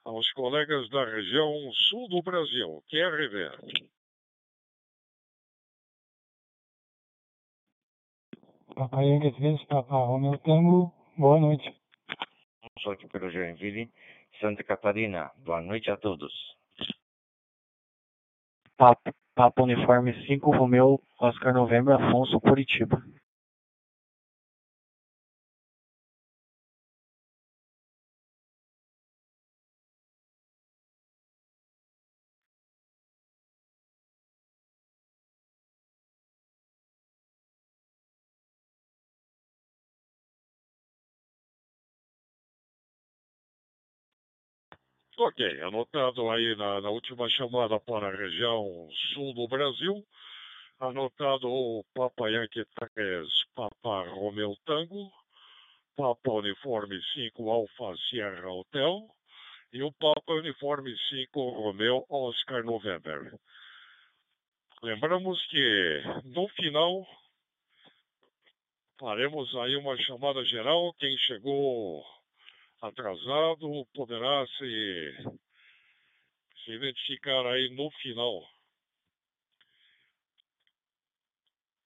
aos 0.05 0.31
colegas 0.35 0.89
da 0.91 1.05
região 1.05 1.73
sul 1.89 2.09
do 2.09 2.23
Brasil. 2.23 2.85
QRV. 2.89 3.51
Papai 8.77 9.09
Yankee 9.09 9.33
3, 9.33 9.65
Papai 9.65 10.07
Romeu 10.07 10.39
Tango, 10.39 10.95
boa 11.19 11.41
noite. 11.41 11.80
Sou 12.83 12.93
aqui 12.93 13.07
pelo 13.09 13.31
Joinville, 13.31 13.91
Santa 14.41 14.65
Catarina. 14.65 15.31
Boa 15.45 15.61
noite 15.61 15.91
a 15.91 15.99
todos. 15.99 16.33
Papa, 18.79 19.13
Papa 19.35 19.63
Uniforme 19.63 20.15
5, 20.27 20.51
Romeu, 20.51 20.99
Oscar 21.21 21.53
Novembro, 21.53 21.93
Afonso, 21.93 22.41
Curitiba. 22.41 23.03
Ok, 45.23 45.61
anotado 45.61 46.31
aí 46.31 46.57
na, 46.57 46.81
na, 46.81 46.89
última 46.89 47.29
chamada 47.29 47.79
para 47.79 48.09
a 48.09 48.17
região 48.17 48.89
sul 49.13 49.35
do 49.35 49.47
Brasil, 49.47 50.03
anotado 50.79 51.47
o 51.47 51.85
Papa 51.93 52.31
Yankee 52.31 52.65
3, 52.95 53.29
Papa 53.55 54.09
Romeu 54.09 54.57
Tango, 54.65 55.13
Papa 55.95 56.33
Uniforme 56.33 56.99
5, 57.13 57.51
Alfa 57.51 57.95
Sierra 58.09 58.51
Hotel, 58.51 59.11
e 59.75 59.83
o 59.83 59.93
Papa 59.93 60.33
Uniforme 60.33 60.97
5, 61.11 61.51
Romeu 61.51 62.07
Oscar 62.09 62.65
November. 62.65 63.39
Lembramos 64.83 65.47
que 65.49 66.03
no 66.35 66.49
final 66.49 67.07
faremos 68.99 69.55
aí 69.57 69.77
uma 69.77 69.99
chamada 69.99 70.43
geral, 70.47 70.95
quem 70.95 71.15
chegou 71.19 72.03
atrasado 72.81 73.87
poderá 73.95 74.47
se, 74.59 75.17
se 76.65 76.73
identificar 76.73 77.47
aí 77.47 77.69
no 77.71 77.91
final. 78.03 78.43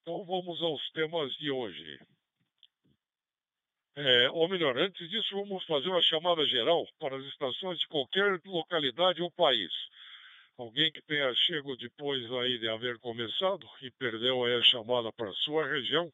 Então 0.02 0.24
vamos 0.24 0.60
aos 0.62 0.90
temas 0.90 1.32
de 1.36 1.50
hoje. 1.50 1.98
É, 3.96 4.28
ou 4.30 4.48
melhor, 4.48 4.76
antes 4.76 5.08
disso, 5.08 5.34
vamos 5.34 5.64
fazer 5.64 5.88
uma 5.88 6.02
chamada 6.02 6.44
geral 6.46 6.84
para 6.98 7.16
as 7.16 7.24
estações 7.26 7.78
de 7.78 7.86
qualquer 7.86 8.40
localidade 8.44 9.22
ou 9.22 9.30
país. 9.30 9.72
Alguém 10.58 10.90
que 10.92 11.02
tenha 11.02 11.32
chego 11.34 11.76
depois 11.76 12.30
aí 12.32 12.58
de 12.58 12.68
haver 12.68 12.98
começado 12.98 13.66
e 13.82 13.90
perdeu 13.92 14.44
aí 14.44 14.54
a 14.54 14.62
chamada 14.62 15.12
para 15.12 15.30
a 15.30 15.34
sua 15.34 15.66
região, 15.66 16.12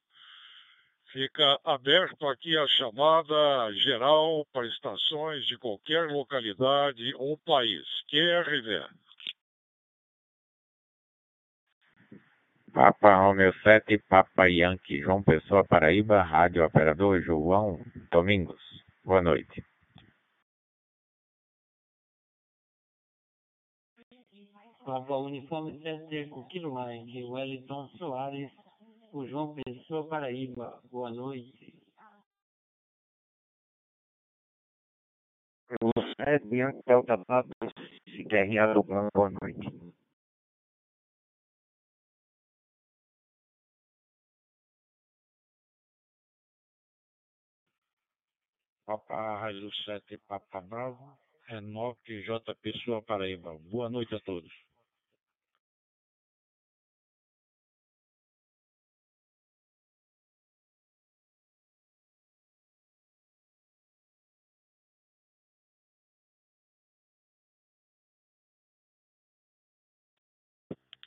Fica 1.12 1.58
aberto 1.64 2.24
aqui 2.28 2.56
a 2.56 2.66
chamada 2.68 3.72
geral 3.72 4.46
para 4.52 4.64
estações 4.68 5.44
de 5.46 5.58
qualquer 5.58 6.06
localidade 6.06 7.12
ou 7.16 7.36
país. 7.38 7.84
QRV. 8.08 8.86
Papa 12.72 13.16
Romeo 13.16 13.52
7, 13.64 13.98
Papa 14.08 14.46
Yankee, 14.46 15.00
João 15.00 15.20
Pessoa, 15.20 15.64
Paraíba, 15.64 16.22
Rádio 16.22 16.64
Operador 16.64 17.20
João 17.20 17.80
Domingos. 18.12 18.62
Boa 19.04 19.20
noite. 19.20 19.64
Papa 24.84 25.16
Uniforme 25.16 25.80
7, 25.82 26.30
Kilo 26.48 26.72
Mike, 26.72 27.24
Wellington 27.24 27.88
Soares, 27.98 28.52
o 29.12 29.26
João 29.26 29.54
Pessoa, 29.54 30.06
Paraíba. 30.08 30.80
Boa 30.90 31.10
noite. 31.10 31.74
José 35.70 36.38
Bianco 36.44 36.82
Delta 36.86 37.16
Papa, 37.18 37.48
CRA 38.28 38.74
do 38.74 38.82
boa 38.82 39.30
noite. 39.40 39.94
Papa 48.84 49.38
Rádio 49.38 49.70
7 49.84 50.18
Papa 50.26 50.60
Bravo, 50.60 51.16
Enoque 51.48 52.22
J. 52.22 52.54
Pessoa 52.56 53.00
Paraíba. 53.02 53.56
Boa 53.70 53.88
noite 53.88 54.12
a 54.16 54.20
todos. 54.20 54.69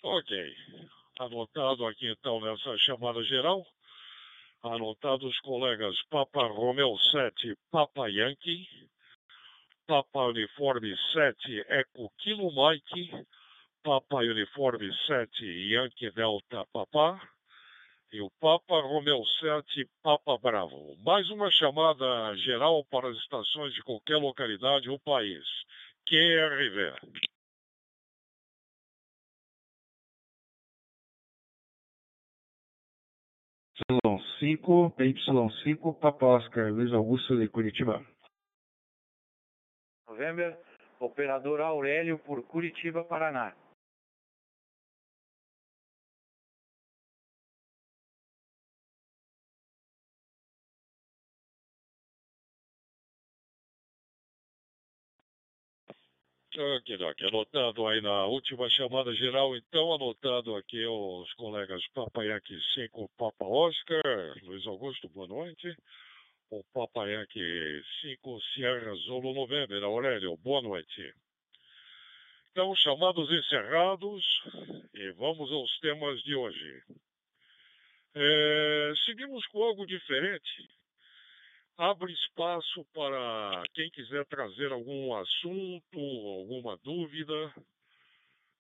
Ok. 0.04 0.56
Anotado 1.18 1.86
aqui 1.86 2.12
então 2.12 2.42
nessa 2.42 2.78
chamada 2.78 3.24
geral, 3.24 3.66
anotado 4.62 5.26
os 5.26 5.39
colegas 5.39 5.96
Papa 6.10 6.46
Romeo 6.48 6.98
7, 6.98 7.56
Papa 7.72 8.10
Yankee, 8.10 8.68
Papa 9.88 10.26
Uniforme 10.26 10.94
7, 11.13 11.66
Eco 11.70 12.12
Kilo 12.18 12.52
Mike, 12.52 13.26
Papa 13.82 14.18
Uniforme 14.18 14.94
7, 15.08 15.46
Yankee 15.72 16.12
Delta 16.12 16.66
Papa, 16.74 17.22
e 18.12 18.20
o 18.20 18.30
Papa 18.42 18.82
Romeo 18.82 19.24
7, 19.39 19.89
Papa 20.04 20.38
Bravo. 20.38 20.98
Mais 20.98 21.30
uma 21.30 21.50
chamada 21.50 22.36
geral 22.36 22.84
para 22.92 23.10
as 23.10 23.18
estações 23.20 23.74
de 23.74 23.82
qualquer 23.82 24.18
localidade 24.18 24.89
ou 24.89 25.00
país. 25.00 25.46
QRV. 26.06 27.33
Y5, 33.89 34.95
PY5, 34.95 35.99
Papa 35.99 36.25
Oscar, 36.25 36.71
Luiz 36.71 36.93
Augusto 36.93 37.36
de 37.36 37.49
Curitiba. 37.49 38.01
November, 40.07 40.59
operador 40.99 41.62
Aurélio 41.62 42.19
por 42.19 42.45
Curitiba, 42.45 43.07
Paraná. 43.07 43.55
Ok, 56.56 56.98
ok. 57.02 57.28
Anotado 57.28 57.88
aí 57.88 58.00
na 58.00 58.28
última 58.28 58.70
chamada 58.70 59.12
geral, 59.16 59.56
então, 59.56 59.92
anotado 59.92 60.56
aqui 60.56 60.86
os 60.86 61.34
colegas 61.34 61.82
Papa 61.96 62.24
Yankee 62.24 62.60
5, 62.76 63.10
Papa 63.18 63.44
Oscar, 63.44 64.36
Luiz 64.44 64.68
Augusto, 64.68 65.10
boa 65.10 65.28
noite. 65.28 65.76
O 66.52 66.63
Papa 66.72 67.10
Yankee 67.10 67.82
5, 68.02 68.39
Sierra 68.54 68.94
Zolo 69.08 69.34
November, 69.34 69.84
Aurélio, 69.84 70.38
boa 70.38 70.62
noite. 70.62 71.16
Então, 72.52 72.76
chamados 72.76 73.32
encerrados, 73.32 74.24
e 74.94 75.12
vamos 75.13 75.52
aos 75.52 75.80
temas 75.80 76.22
de 76.22 76.36
hoje. 76.36 76.84
É, 78.13 78.94
seguimos 79.06 79.44
com 79.48 79.63
algo 79.63 79.88
diferente 79.88 80.70
abre 81.77 82.13
espaço 82.13 82.86
para 82.93 83.63
quem 83.73 83.89
quiser 83.91 84.25
trazer 84.25 84.71
algum 84.71 85.15
assunto, 85.15 85.99
alguma 85.99 86.77
dúvida. 86.77 87.53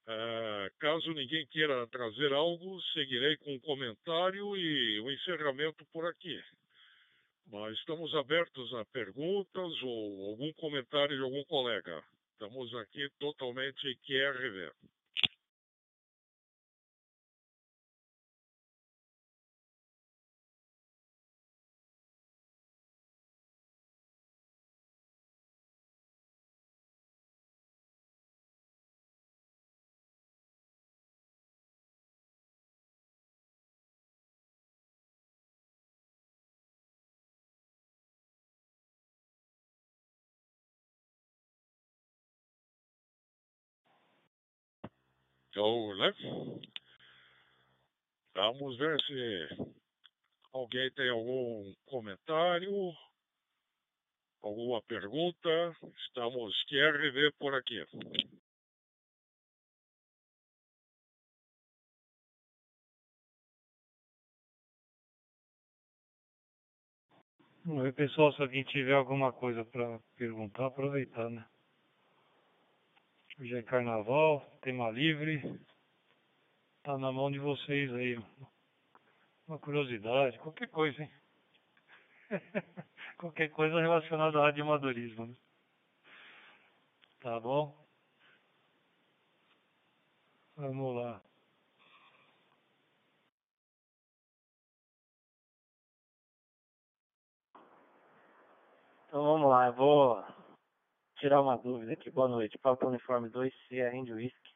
É, 0.05 0.71
caso 0.79 1.13
ninguém 1.13 1.45
queira 1.47 1.87
trazer 1.87 2.33
algo, 2.33 2.81
seguirei 2.93 3.37
com 3.37 3.53
um 3.53 3.59
comentário 3.59 4.55
e 4.57 4.99
o 4.99 5.11
encerramento 5.11 5.85
por 5.93 6.05
aqui. 6.05 6.41
Mas 7.47 7.77
estamos 7.77 8.13
abertos 8.15 8.73
a 8.73 8.85
perguntas 8.85 9.83
ou 9.83 10.31
algum 10.31 10.51
comentário 10.53 11.15
de 11.15 11.23
algum 11.23 11.43
colega. 11.45 12.03
Estamos 12.33 12.73
aqui 12.75 13.07
totalmente 13.19 13.95
QRV. 14.05 14.71
Então, 45.53 45.95
né? 45.97 46.11
Vamos 48.33 48.75
ver 48.75 48.99
se 49.01 49.47
alguém 50.51 50.89
tem 50.93 51.11
algum 51.11 51.71
comentário, 51.85 52.91
alguma 54.41 54.81
pergunta. 54.81 55.77
Estamos 56.07 56.55
rever 56.97 57.31
por 57.37 57.53
aqui. 57.53 57.85
Oi, 67.67 67.91
pessoal, 67.91 68.33
se 68.33 68.41
alguém 68.41 68.63
tiver 68.63 68.95
alguma 68.95 69.31
coisa 69.31 69.63
para 69.63 69.99
perguntar, 70.17 70.65
aproveitar, 70.65 71.29
né? 71.29 71.45
Hoje 73.39 73.57
é 73.57 73.63
carnaval, 73.63 74.41
tema 74.61 74.91
livre. 74.91 75.41
Tá 76.83 76.99
na 76.99 77.11
mão 77.11 77.31
de 77.31 77.39
vocês 77.39 77.91
aí. 77.91 78.23
Uma 79.47 79.57
curiosidade, 79.57 80.37
qualquer 80.37 80.67
coisa, 80.69 81.01
hein? 81.01 81.11
qualquer 83.17 83.49
coisa 83.49 83.81
relacionada 83.81 84.37
ao 84.37 84.43
radioamadorismo, 84.43 85.25
né? 85.25 85.35
Tá 87.21 87.39
bom? 87.39 87.75
Vamos 90.55 90.95
lá. 90.95 91.21
Então 99.07 99.23
vamos 99.23 99.49
lá, 99.49 99.67
eu 99.67 99.73
vou 99.73 100.32
tirar 101.23 101.41
uma 101.41 101.55
dúvida 101.57 101.93
aqui. 101.93 102.09
Boa 102.11 102.27
noite. 102.27 102.57
Papa 102.57 102.85
Uniforme 102.85 103.29
2, 103.29 103.53
Sierra 103.67 103.95
Indy 103.95 104.13
Whisky. 104.13 104.53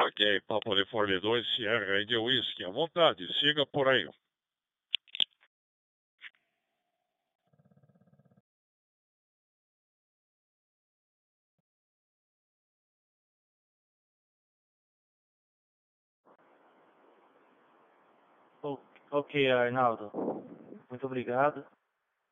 Ok, 0.00 0.40
Papa 0.46 0.70
Uniforme 0.70 1.18
2, 1.18 1.56
Sierra 1.56 2.00
Indy 2.00 2.16
Whisky. 2.16 2.64
À 2.64 2.70
vontade, 2.70 3.26
siga 3.40 3.66
por 3.66 3.88
aí. 3.88 4.08
Ok, 19.14 19.46
Arnaldo. 19.50 20.10
Muito 20.88 21.04
obrigado. 21.04 21.62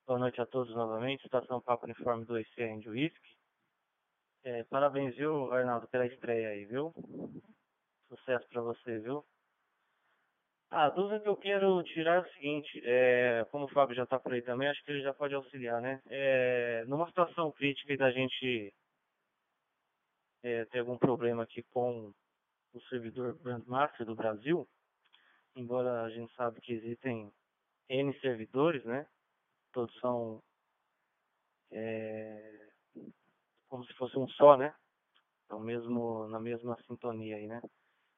Boa 0.07 0.19
noite 0.19 0.41
a 0.41 0.47
todos 0.47 0.75
novamente. 0.75 1.27
Estação 1.27 1.61
Papo 1.61 1.85
Uniforme 1.85 2.25
2C 2.25 2.75
Indy 2.75 2.89
Whisky. 2.89 3.37
É, 4.43 4.65
parabéns, 4.65 5.15
viu, 5.15 5.53
Arnaldo, 5.53 5.87
pela 5.89 6.07
estreia 6.07 6.49
aí, 6.49 6.65
viu? 6.65 6.91
Sucesso 8.09 8.49
pra 8.49 8.63
você, 8.63 8.99
viu? 8.99 9.23
A 10.71 10.89
dúvida 10.89 11.21
que 11.21 11.29
eu 11.29 11.37
quero 11.37 11.83
tirar 11.83 12.15
é 12.15 12.21
o 12.21 12.33
seguinte, 12.33 12.81
é, 12.83 13.45
como 13.51 13.67
o 13.67 13.69
Fábio 13.69 13.95
já 13.95 14.05
está 14.05 14.19
por 14.19 14.33
aí 14.33 14.41
também, 14.41 14.67
acho 14.67 14.83
que 14.83 14.91
ele 14.91 15.03
já 15.03 15.13
pode 15.13 15.35
auxiliar, 15.35 15.83
né? 15.83 16.01
É, 16.07 16.87
numa 16.87 17.07
situação 17.09 17.53
crítica 17.53 17.95
da 17.99 18.11
gente 18.11 18.73
é, 20.43 20.65
ter 20.65 20.79
algum 20.79 20.97
problema 20.97 21.43
aqui 21.43 21.63
com 21.63 22.11
o 22.73 22.81
servidor 22.89 23.35
Brandmaster 23.35 24.07
do 24.07 24.15
Brasil, 24.15 24.67
embora 25.55 26.03
a 26.03 26.11
gente 26.11 26.35
sabe 26.35 26.61
que 26.61 26.73
existem 26.73 27.33
N 27.89 28.21
servidores, 28.21 28.85
né? 28.85 29.07
Todos 29.73 29.95
são 30.01 30.43
é, 31.73 32.71
como 33.69 33.85
se 33.85 33.93
fosse 33.95 34.19
um 34.19 34.29
só, 34.29 34.57
né? 34.57 34.75
Então, 35.45 35.61
mesmo, 35.61 36.29
na 36.29 36.39
mesma 36.39 36.77
sintonia 36.87 37.37
aí, 37.37 37.47
né? 37.47 37.61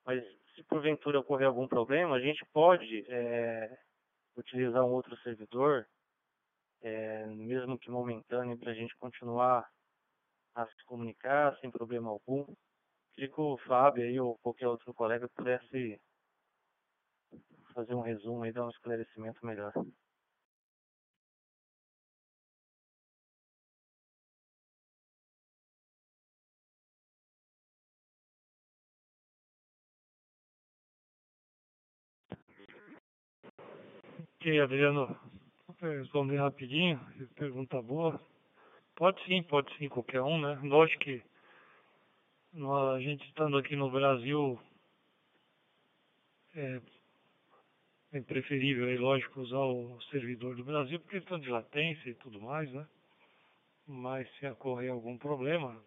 Mas 0.05 0.23
se 0.55 0.63
porventura 0.65 1.21
ocorrer 1.21 1.47
algum 1.47 1.67
problema, 1.67 2.17
a 2.17 2.21
gente 2.21 2.45
pode 2.53 3.05
é, 3.09 3.79
utilizar 4.37 4.85
um 4.85 4.93
outro 4.93 5.17
servidor, 5.23 5.87
é, 6.83 7.27
mesmo 7.27 7.79
que 7.79 7.91
momentâneo, 7.91 8.59
para 8.59 8.73
a 8.73 8.75
gente 8.75 8.97
continuar 8.97 9.69
a 10.55 10.67
se 10.67 10.85
comunicar 10.85 11.57
sem 11.61 11.71
problema 11.71 12.11
algum. 12.11 12.45
Que 13.15 13.31
o 13.37 13.59
Fábio 13.59 14.05
aí, 14.05 14.19
ou 14.19 14.39
qualquer 14.39 14.69
outro 14.69 14.93
colega 14.95 15.29
pudesse 15.37 16.01
fazer 17.73 17.95
um 17.95 18.01
resumo 18.01 18.47
e 18.47 18.53
dar 18.53 18.67
um 18.67 18.71
esclarecimento 18.71 19.45
melhor. 19.45 19.73
Ok, 34.43 34.61
Adriano, 34.61 35.17
responder 35.81 36.37
rapidinho, 36.37 37.01
pergunta 37.37 37.81
boa. 37.81 38.21
Pode 38.97 39.25
sim, 39.25 39.43
pode 39.43 39.73
sim, 39.79 39.89
qualquer 39.89 40.21
um, 40.23 40.41
né? 40.41 40.61
Lógico 40.65 41.05
que 41.05 41.23
a 42.55 43.01
gente 43.01 43.27
estando 43.29 43.57
aqui 43.57 43.75
no 43.75 43.91
Brasil 43.91 44.61
é, 46.55 46.81
é 48.13 48.21
preferível, 48.21 48.89
é 48.89 48.97
lógico, 48.97 49.41
usar 49.41 49.65
o 49.65 50.01
servidor 50.11 50.55
do 50.55 50.65
Brasil 50.65 51.01
por 51.01 51.09
questão 51.09 51.39
de 51.39 51.49
latência 51.49 52.11
e 52.11 52.15
tudo 52.15 52.41
mais, 52.41 52.71
né? 52.71 52.87
Mas 53.87 54.31
se 54.37 54.47
ocorrer 54.47 54.93
algum 54.93 55.17
problema, 55.17 55.83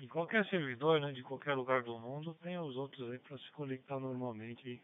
em 0.00 0.08
qualquer 0.08 0.44
servidor, 0.46 1.00
né, 1.00 1.12
de 1.12 1.22
qualquer 1.22 1.54
lugar 1.54 1.82
do 1.84 1.98
mundo, 1.98 2.34
tem 2.42 2.58
os 2.58 2.76
outros 2.76 3.08
aí 3.10 3.18
para 3.20 3.38
se 3.38 3.50
conectar 3.52 4.00
normalmente. 4.00 4.82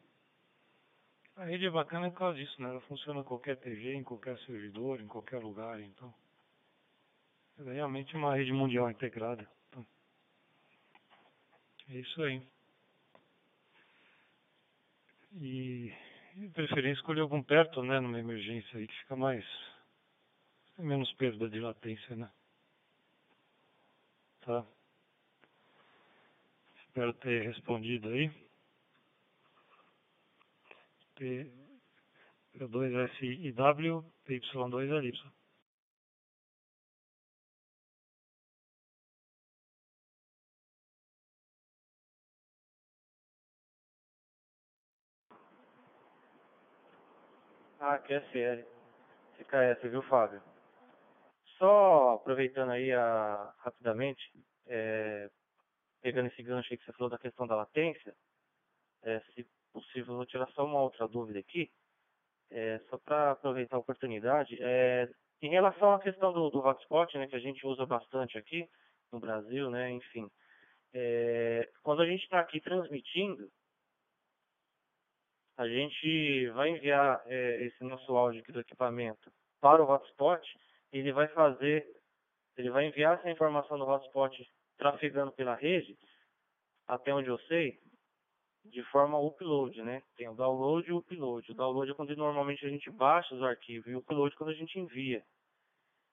A 1.37 1.45
rede 1.45 1.66
é 1.66 1.70
bacana 1.70 2.11
por 2.11 2.18
causa 2.18 2.39
disso, 2.39 2.62
né? 2.62 2.68
Ela 2.68 2.81
funciona 2.83 3.20
em 3.20 3.24
qualquer 3.24 3.57
TG, 3.57 3.95
em 3.95 4.05
qualquer 4.05 4.39
servidor, 4.41 5.01
em 5.01 5.07
qualquer 5.07 5.43
lugar, 5.43 5.81
então. 5.81 6.14
É 7.59 7.72
realmente 7.72 8.16
uma 8.16 8.37
rede 8.37 8.53
mundial 8.53 8.91
integrada. 8.91 9.47
Então, 9.68 9.87
é 11.89 11.95
isso 11.95 12.22
aí. 12.22 12.47
E, 15.33 15.93
de 16.35 16.49
preferência, 16.49 17.01
escolher 17.01 17.20
algum 17.20 17.43
perto, 17.43 17.83
né, 17.83 18.01
numa 18.01 18.18
emergência 18.18 18.78
aí, 18.78 18.87
que 18.87 18.99
fica 19.01 19.16
mais. 19.16 19.45
menos 20.78 21.12
perda 21.14 21.49
de 21.49 21.61
latência, 21.61 22.16
né? 22.16 22.31
Tá? 24.41 24.66
Espero 26.83 27.12
ter 27.14 27.43
respondido 27.43 28.09
aí. 28.09 28.31
P, 31.14 31.53
P2SIW, 32.55 34.05
PY2LY. 34.26 35.39
Ah, 47.83 47.99
QSL. 47.99 48.62
CKS, 49.39 49.89
viu, 49.89 50.03
Fábio? 50.03 50.43
Só 51.57 52.16
aproveitando 52.16 52.72
aí 52.72 52.93
a, 52.93 53.55
rapidamente, 53.57 54.22
é, 54.66 55.31
pegando 56.03 56.26
esse 56.26 56.43
gancho 56.43 56.68
aí 56.70 56.76
que 56.76 56.85
você 56.85 56.93
falou 56.93 57.09
da 57.09 57.16
questão 57.16 57.47
da 57.47 57.57
latência, 57.57 58.14
é, 59.03 59.20
se 59.35 59.49
possível, 59.72 60.16
vou 60.16 60.26
tirar 60.26 60.47
só 60.49 60.66
uma 60.66 60.83
outra 60.83 61.09
dúvida 61.09 61.39
aqui, 61.39 61.70
é, 62.51 62.81
só 62.91 62.99
para 62.99 63.31
aproveitar 63.31 63.76
a 63.76 63.81
oportunidade. 63.81 64.59
É, 64.61 65.09
em 65.41 65.49
relação 65.49 65.95
à 65.95 66.01
questão 66.01 66.35
do, 66.35 66.51
do 66.51 66.61
hotspot, 66.61 67.16
né, 67.16 67.28
que 67.28 67.37
a 67.37 67.41
gente 67.41 67.66
usa 67.66 67.87
bastante 67.87 68.37
aqui 68.37 68.68
no 69.11 69.18
Brasil, 69.18 69.70
né, 69.70 69.91
enfim, 69.91 70.31
é, 70.93 71.66
quando 71.83 72.03
a 72.03 72.07
gente 72.07 72.24
está 72.24 72.41
aqui 72.41 72.61
transmitindo, 72.61 73.51
a 75.61 75.69
gente 75.69 76.49
vai 76.53 76.71
enviar 76.71 77.23
é, 77.27 77.65
esse 77.65 77.85
nosso 77.85 78.17
áudio 78.17 78.41
aqui 78.41 78.51
do 78.51 78.61
equipamento 78.61 79.31
para 79.61 79.85
o 79.85 79.91
hotspot, 79.91 80.41
ele 80.91 81.13
vai 81.13 81.29
fazer, 81.29 81.87
ele 82.57 82.71
vai 82.71 82.87
enviar 82.87 83.19
essa 83.19 83.31
informação 83.31 83.79
do 83.79 83.85
hotspot 83.85 84.35
trafegando 84.79 85.33
pela 85.33 85.55
rede, 85.55 85.99
até 86.89 87.13
onde 87.13 87.29
eu 87.29 87.39
sei, 87.41 87.79
de 88.65 88.83
forma 88.85 89.19
upload, 89.19 89.83
né? 89.83 90.03
Tem 90.17 90.31
o 90.31 90.35
download 90.35 90.89
e 90.89 90.93
o 90.95 90.97
upload. 90.97 91.53
O 91.53 91.55
download 91.55 91.91
é 91.91 91.95
quando 91.95 92.17
normalmente 92.17 92.65
a 92.65 92.71
gente 92.71 92.91
baixa 92.91 93.35
os 93.35 93.43
arquivos 93.43 93.87
e 93.87 93.95
o 93.95 93.99
upload 93.99 94.35
é 94.35 94.39
quando 94.39 94.51
a 94.51 94.55
gente 94.55 94.79
envia. 94.79 95.23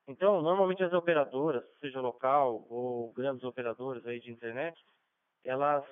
Então, 0.10 0.42
normalmente 0.42 0.84
as 0.84 0.92
operadoras, 0.92 1.64
seja 1.80 2.02
local 2.02 2.66
ou 2.70 3.14
grandes 3.14 3.46
operadoras 3.46 4.06
aí 4.06 4.20
de 4.20 4.30
internet, 4.30 4.78
elas 5.46 5.86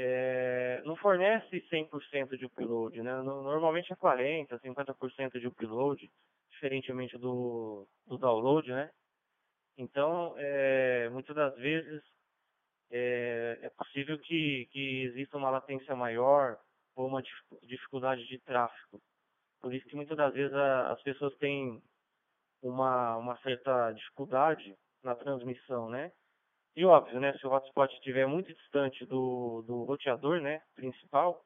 é, 0.00 0.80
não 0.84 0.94
fornece 0.94 1.60
100% 1.68 2.36
de 2.38 2.46
upload, 2.46 3.02
né? 3.02 3.20
Normalmente 3.20 3.92
é 3.92 3.96
40%, 3.96 4.60
50% 4.60 5.40
de 5.40 5.48
upload, 5.48 6.08
diferentemente 6.52 7.18
do, 7.18 7.84
do 8.06 8.16
download, 8.16 8.70
né? 8.70 8.92
Então, 9.76 10.36
é, 10.38 11.08
muitas 11.08 11.34
das 11.34 11.52
vezes 11.56 12.00
é, 12.92 13.58
é 13.60 13.70
possível 13.70 14.16
que, 14.20 14.68
que 14.70 15.02
exista 15.02 15.36
uma 15.36 15.50
latência 15.50 15.96
maior 15.96 16.56
ou 16.94 17.08
uma 17.08 17.20
dificuldade 17.64 18.24
de 18.28 18.38
tráfego. 18.38 19.02
Por 19.60 19.74
isso 19.74 19.86
que 19.88 19.96
muitas 19.96 20.16
das 20.16 20.32
vezes 20.32 20.54
a, 20.54 20.92
as 20.92 21.02
pessoas 21.02 21.34
têm 21.38 21.82
uma, 22.62 23.16
uma 23.16 23.36
certa 23.38 23.90
dificuldade 23.90 24.76
na 25.02 25.16
transmissão, 25.16 25.90
né? 25.90 26.12
E 26.78 26.84
óbvio, 26.84 27.18
né, 27.18 27.36
se 27.36 27.44
o 27.44 27.50
hotspot 27.50 27.92
estiver 27.92 28.24
muito 28.28 28.54
distante 28.54 29.04
do, 29.04 29.62
do 29.62 29.82
roteador 29.82 30.40
né, 30.40 30.62
principal, 30.76 31.44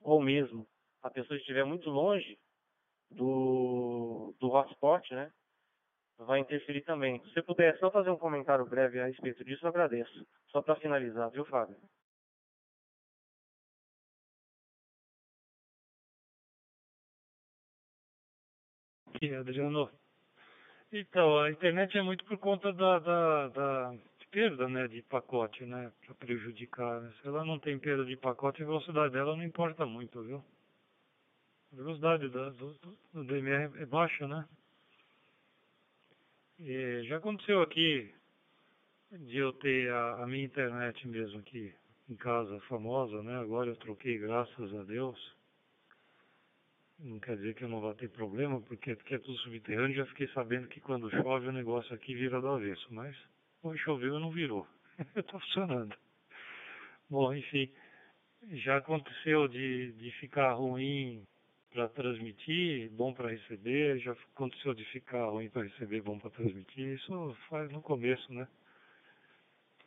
ou 0.00 0.20
mesmo 0.20 0.66
a 1.04 1.08
pessoa 1.08 1.38
estiver 1.38 1.64
muito 1.64 1.88
longe 1.88 2.36
do, 3.12 4.34
do 4.40 4.48
hotspot, 4.50 5.14
né, 5.14 5.30
vai 6.18 6.40
interferir 6.40 6.80
também. 6.80 7.20
Se 7.20 7.32
você 7.32 7.42
puder 7.42 7.78
só 7.78 7.92
fazer 7.92 8.10
um 8.10 8.18
comentário 8.18 8.66
breve 8.66 8.98
a 8.98 9.06
respeito 9.06 9.44
disso, 9.44 9.64
eu 9.64 9.68
agradeço. 9.68 10.26
Só 10.48 10.60
para 10.60 10.74
finalizar, 10.74 11.30
viu, 11.30 11.44
Fábio? 11.44 11.76
Aqui, 19.14 19.32
Adriano. 19.32 19.88
Então, 20.90 21.38
a 21.38 21.52
internet 21.52 21.96
é 21.96 22.02
muito 22.02 22.24
por 22.24 22.36
conta 22.36 22.72
da, 22.72 22.98
da, 22.98 23.48
da 23.48 24.09
perda 24.30 24.68
né, 24.68 24.88
de 24.88 25.02
pacote, 25.02 25.64
né? 25.64 25.92
Para 26.04 26.14
prejudicar. 26.14 27.00
Né? 27.00 27.12
Se 27.20 27.28
ela 27.28 27.44
não 27.44 27.58
tem 27.58 27.78
perda 27.78 28.04
de 28.04 28.16
pacote, 28.16 28.62
a 28.62 28.66
velocidade 28.66 29.12
dela 29.12 29.36
não 29.36 29.44
importa 29.44 29.84
muito, 29.84 30.22
viu? 30.22 30.42
A 31.72 31.76
velocidade 31.76 32.28
da, 32.28 32.50
do, 32.50 32.74
do 33.12 33.24
DMR 33.24 33.80
é 33.80 33.86
baixa, 33.86 34.26
né? 34.26 34.48
E 36.58 37.02
já 37.04 37.16
aconteceu 37.16 37.62
aqui 37.62 38.12
de 39.10 39.38
eu 39.38 39.52
ter 39.52 39.90
a, 39.90 40.22
a, 40.22 40.26
minha 40.26 40.44
internet 40.44 41.06
mesmo 41.08 41.40
aqui 41.40 41.72
em 42.08 42.16
casa 42.16 42.60
famosa, 42.62 43.22
né? 43.22 43.38
Agora 43.38 43.70
eu 43.70 43.76
troquei, 43.76 44.18
graças 44.18 44.74
a 44.74 44.82
Deus. 44.82 45.36
Não 46.98 47.18
quer 47.18 47.36
dizer 47.36 47.54
que 47.54 47.64
eu 47.64 47.68
não 47.68 47.80
vou 47.80 47.94
ter 47.94 48.10
problema, 48.10 48.60
porque, 48.60 48.94
porque 48.94 49.14
é 49.14 49.18
tudo 49.18 49.38
subterrâneo. 49.38 49.96
Já 49.96 50.06
fiquei 50.06 50.28
sabendo 50.28 50.68
que 50.68 50.80
quando 50.80 51.10
chove 51.10 51.48
o 51.48 51.52
negócio 51.52 51.94
aqui 51.94 52.14
vira 52.14 52.40
do 52.40 52.48
avesso, 52.48 52.86
mas 52.90 53.16
Hoje 53.62 53.82
choveu 53.82 54.16
e 54.16 54.20
não 54.20 54.30
virou. 54.30 54.66
Está 55.14 55.38
funcionando. 55.38 55.94
Bom, 57.10 57.34
enfim, 57.34 57.70
já 58.52 58.78
aconteceu 58.78 59.48
de, 59.48 59.92
de 59.92 60.10
ficar 60.12 60.52
ruim 60.54 61.26
para 61.70 61.88
transmitir, 61.90 62.90
bom 62.92 63.12
para 63.12 63.28
receber, 63.30 63.98
já 63.98 64.12
aconteceu 64.12 64.72
de 64.72 64.84
ficar 64.86 65.26
ruim 65.26 65.50
para 65.50 65.62
receber, 65.62 66.00
bom 66.00 66.18
para 66.18 66.30
transmitir. 66.30 66.94
Isso 66.94 67.36
faz 67.48 67.70
no 67.70 67.82
começo, 67.82 68.32
né? 68.32 68.48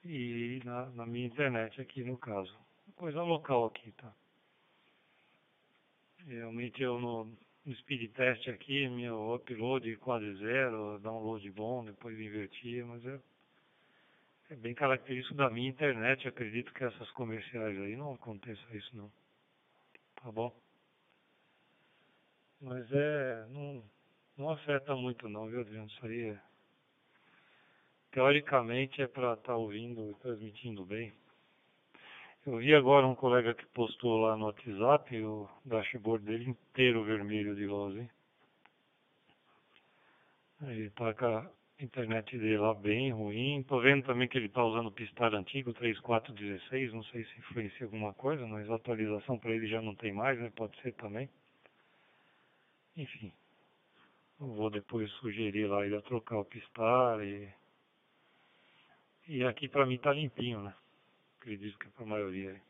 E 0.05 0.61
na, 0.63 0.85
na 0.91 1.05
minha 1.05 1.25
internet 1.25 1.81
aqui 1.81 2.03
no 2.03 2.17
caso. 2.17 2.55
Coisa 2.95 3.23
local 3.23 3.65
aqui, 3.65 3.91
tá? 3.93 4.13
Realmente 6.27 6.81
eu 6.81 6.99
no, 6.99 7.25
no 7.65 7.75
speed 7.77 8.11
test 8.11 8.47
aqui, 8.49 8.87
meu 8.87 9.33
upload 9.33 9.95
quase 9.97 10.31
zero, 10.35 10.99
download 10.99 11.49
bom, 11.51 11.83
depois 11.83 12.19
invertia, 12.19 12.85
mas 12.85 13.03
eu 13.03 13.21
é 14.53 14.55
bem 14.55 14.75
característico 14.75 15.33
da 15.33 15.49
minha 15.49 15.67
internet, 15.67 16.27
acredito 16.27 16.71
que 16.73 16.83
essas 16.83 17.09
comerciais 17.11 17.75
aí 17.75 17.95
não 17.95 18.13
aconteça 18.13 18.61
isso 18.71 18.95
não. 18.95 19.11
Tá 20.15 20.31
bom? 20.31 20.55
Mas 22.61 22.85
é. 22.91 23.47
não, 23.49 23.83
não 24.37 24.51
afeta 24.51 24.95
muito 24.95 25.27
não, 25.27 25.47
viu 25.47 25.61
Adriano? 25.61 25.87
Isso 25.87 26.05
aí 26.05 26.29
é. 26.29 26.39
Teoricamente 28.11 29.01
é 29.01 29.07
para 29.07 29.33
estar 29.33 29.53
tá 29.53 29.55
ouvindo 29.55 30.11
e 30.11 30.15
transmitindo 30.21 30.85
bem. 30.85 31.11
Eu 32.45 32.57
vi 32.57 32.75
agora 32.75 33.07
um 33.07 33.15
colega 33.15 33.55
que 33.55 33.65
postou 33.67 34.21
lá 34.21 34.37
no 34.37 34.45
WhatsApp 34.45 35.19
o 35.19 35.49
dashboard 35.65 36.23
dele 36.25 36.51
inteiro 36.51 37.03
vermelho 37.03 37.55
de 37.55 37.65
luz, 37.65 37.95
hein? 37.97 38.09
Ele 40.61 40.91
tá 40.91 41.11
com 41.15 41.25
a 41.25 41.49
internet 41.83 42.37
dele 42.37 42.57
lá 42.57 42.73
bem 42.73 43.11
ruim. 43.11 43.63
Tô 43.63 43.79
vendo 43.79 44.05
também 44.05 44.27
que 44.27 44.37
ele 44.37 44.49
tá 44.49 44.63
usando 44.63 44.87
o 44.87 44.91
Pistar 44.91 45.33
antigo, 45.33 45.73
3416, 45.73 46.93
não 46.93 47.03
sei 47.05 47.23
se 47.25 47.39
influencia 47.39 47.85
alguma 47.85 48.13
coisa, 48.13 48.45
mas 48.47 48.69
a 48.69 48.75
atualização 48.75 49.37
para 49.37 49.51
ele 49.51 49.67
já 49.67 49.81
não 49.81 49.95
tem 49.95 50.13
mais, 50.13 50.39
né? 50.39 50.51
Pode 50.55 50.79
ser 50.81 50.93
também. 50.93 51.29
Enfim, 52.95 53.33
vou 54.39 54.69
depois 54.69 55.11
sugerir 55.13 55.67
lá 55.67 55.85
ele 55.85 55.95
a 55.95 56.01
trocar 56.01 56.39
o 56.39 56.45
Pistar 56.45 57.23
e... 57.23 57.49
E 59.25 59.43
aqui 59.45 59.69
para 59.69 59.85
mim 59.85 59.97
tá 59.97 60.11
limpinho, 60.11 60.61
né? 60.61 60.73
Acredito 61.39 61.77
que 61.79 61.87
é 61.87 61.91
para 61.91 62.03
a 62.03 62.07
maioria. 62.07 62.61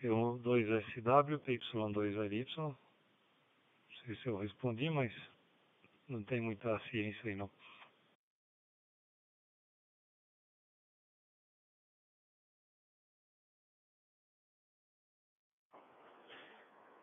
Tem 0.00 0.10
um 0.10 0.38
2SW, 0.38 1.38
PY2LY. 1.40 2.56
Não 2.56 2.76
sei 4.04 4.16
se 4.16 4.26
eu 4.26 4.38
respondi, 4.38 4.88
mas 4.88 5.12
não 6.08 6.22
tem 6.24 6.40
muita 6.40 6.78
ciência 6.90 7.30
aí 7.30 7.34
não. 7.34 7.50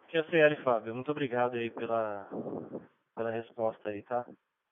QCL, 0.09 0.63
Fábio, 0.63 0.95
muito 0.95 1.11
obrigado 1.11 1.55
aí 1.55 1.69
pela, 1.69 2.29
pela 3.15 3.31
resposta 3.31 3.89
aí, 3.89 4.01
tá? 4.03 4.25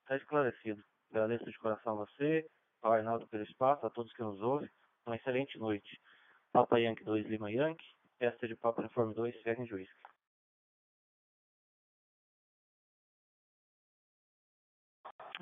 Tá 0.05 0.15
esclarecido. 0.15 0.81
Agradeço 1.11 1.45
de 1.45 1.57
coração 1.59 1.93
a 1.93 2.05
você, 2.05 2.47
ao 2.81 2.93
Arnaldo 2.93 3.27
pelo 3.27 3.43
espaço, 3.43 3.85
a 3.85 3.89
todos 3.89 4.13
que 4.13 4.23
nos 4.23 4.39
ouvem. 4.41 4.69
Uma 5.05 5.17
excelente 5.17 5.59
noite. 5.59 5.99
Papa 6.51 6.79
Yankee 6.79 7.03
2 7.03 7.25
Lima 7.27 7.51
Yankee, 7.51 7.85
esta 8.19 8.47
de 8.47 8.55
Papa 8.55 8.81
Uniforme 8.81 9.13
2, 9.13 9.41
Ferro 9.41 9.65
Juiz. 9.65 9.89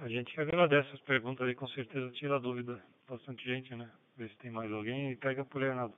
A 0.01 0.09
gente 0.09 0.33
agradece 0.41 0.89
as 0.95 1.01
perguntas 1.01 1.47
aí, 1.47 1.53
com 1.53 1.67
certeza 1.67 2.09
tira 2.13 2.39
dúvida. 2.39 2.83
Bastante 3.07 3.45
gente, 3.45 3.75
né? 3.75 3.87
Ver 4.17 4.31
se 4.31 4.37
tem 4.37 4.49
mais 4.49 4.71
alguém 4.71 5.11
e 5.11 5.15
pega 5.15 5.45
por 5.45 5.61
aí, 5.61 5.69
Arnaldo. 5.69 5.95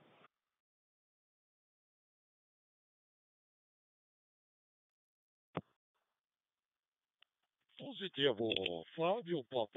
Positivo, 7.78 8.50
Flávio, 8.94 9.46
2 9.50 9.70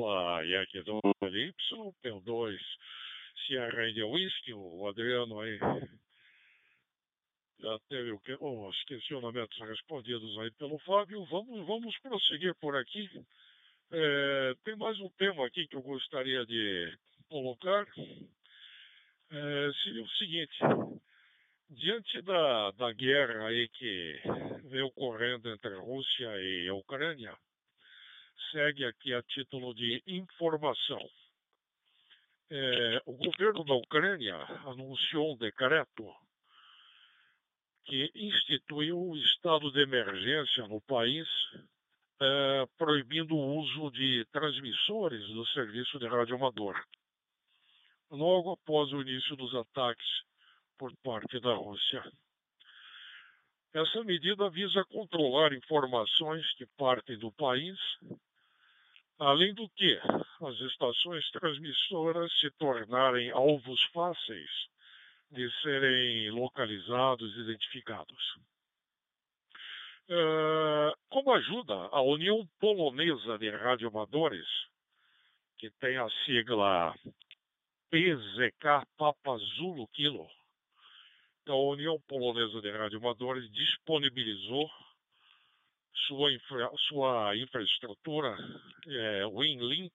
Y, 0.42 1.54
P2, 2.02 2.58
Sierra 3.46 3.88
India 3.88 4.08
Whisky, 4.08 4.52
o 4.54 4.88
Adriano 4.88 5.38
aí 5.38 5.56
já 7.60 7.78
teve 7.88 8.10
o 8.10 8.18
que, 8.18 8.36
os 8.40 8.84
questionamentos 8.84 9.56
respondidos 9.60 10.36
aí 10.38 10.50
pelo 10.52 10.78
Fábio. 10.80 11.24
Vamos, 11.26 11.64
vamos 11.64 11.96
prosseguir 12.00 12.56
por 12.56 12.74
aqui. 12.74 13.08
É, 13.92 14.54
tem 14.64 14.74
mais 14.74 14.98
um 14.98 15.08
tema 15.10 15.46
aqui 15.46 15.68
que 15.68 15.76
eu 15.76 15.82
gostaria 15.82 16.44
de 16.44 16.98
colocar. 17.28 17.86
É, 19.30 19.70
seria 19.84 20.02
o 20.02 20.08
seguinte: 20.10 20.58
diante 21.70 22.20
da, 22.22 22.72
da 22.72 22.92
guerra 22.92 23.46
aí 23.46 23.68
que 23.68 24.20
vem 24.64 24.82
ocorrendo 24.82 25.48
entre 25.50 25.72
a 25.72 25.78
Rússia 25.78 26.26
e 26.40 26.68
a 26.68 26.74
Ucrânia, 26.74 27.32
segue 28.50 28.84
aqui 28.84 29.14
a 29.14 29.22
título 29.22 29.72
de 29.72 30.02
informação. 30.04 31.08
É, 32.50 33.02
o 33.06 33.12
governo 33.12 33.64
da 33.64 33.74
Ucrânia 33.74 34.36
anunciou 34.64 35.32
um 35.34 35.36
decreto 35.36 36.12
que 37.84 38.10
instituiu 38.16 38.98
o 39.00 39.16
estado 39.16 39.70
de 39.70 39.80
emergência 39.80 40.66
no 40.66 40.80
país, 40.80 41.28
é, 42.20 42.66
proibindo 42.78 43.34
o 43.34 43.56
uso 43.58 43.90
de 43.90 44.24
transmissores 44.32 45.26
do 45.28 45.46
serviço 45.48 45.98
de 45.98 46.06
rádio 46.06 46.36
amador, 46.36 46.80
logo 48.10 48.52
após 48.52 48.92
o 48.92 49.02
início 49.02 49.36
dos 49.36 49.54
ataques 49.54 50.06
por 50.78 50.94
parte 51.02 51.40
da 51.40 51.54
Rússia. 51.54 52.02
Essa 53.72 54.02
medida 54.04 54.48
visa 54.48 54.84
controlar 54.84 55.52
informações 55.52 56.50
que 56.54 56.66
partem 56.78 57.18
do 57.18 57.30
país 57.32 57.78
Além 59.18 59.54
do 59.54 59.66
que, 59.70 59.98
as 60.42 60.60
estações 60.60 61.30
transmissoras 61.30 62.30
se 62.38 62.50
tornarem 62.58 63.30
alvos 63.30 63.82
fáceis 63.84 64.50
de 65.30 65.50
serem 65.62 66.30
localizados 66.32 67.34
e 67.34 67.40
identificados. 67.40 68.36
Uh, 70.08 70.94
como 71.08 71.32
ajuda 71.32 71.74
a 71.90 72.00
União 72.00 72.46
Polonesa 72.60 73.38
de 73.38 73.50
Radioamadores, 73.50 74.46
que 75.58 75.70
tem 75.80 75.96
a 75.96 76.08
sigla 76.24 76.94
PZK 77.90 78.86
Papa 78.96 79.36
Zulu 79.56 79.88
Kilo, 79.88 80.28
então, 81.46 81.58
a 81.58 81.70
União 81.70 82.00
Polonesa 82.08 82.60
de 82.60 82.72
Radioamadores 82.72 83.48
disponibilizou 83.52 84.68
sua, 86.08 86.32
infra, 86.32 86.68
sua 86.88 87.36
infraestrutura 87.36 88.36
é, 88.84 89.26
WinLink, 89.26 89.94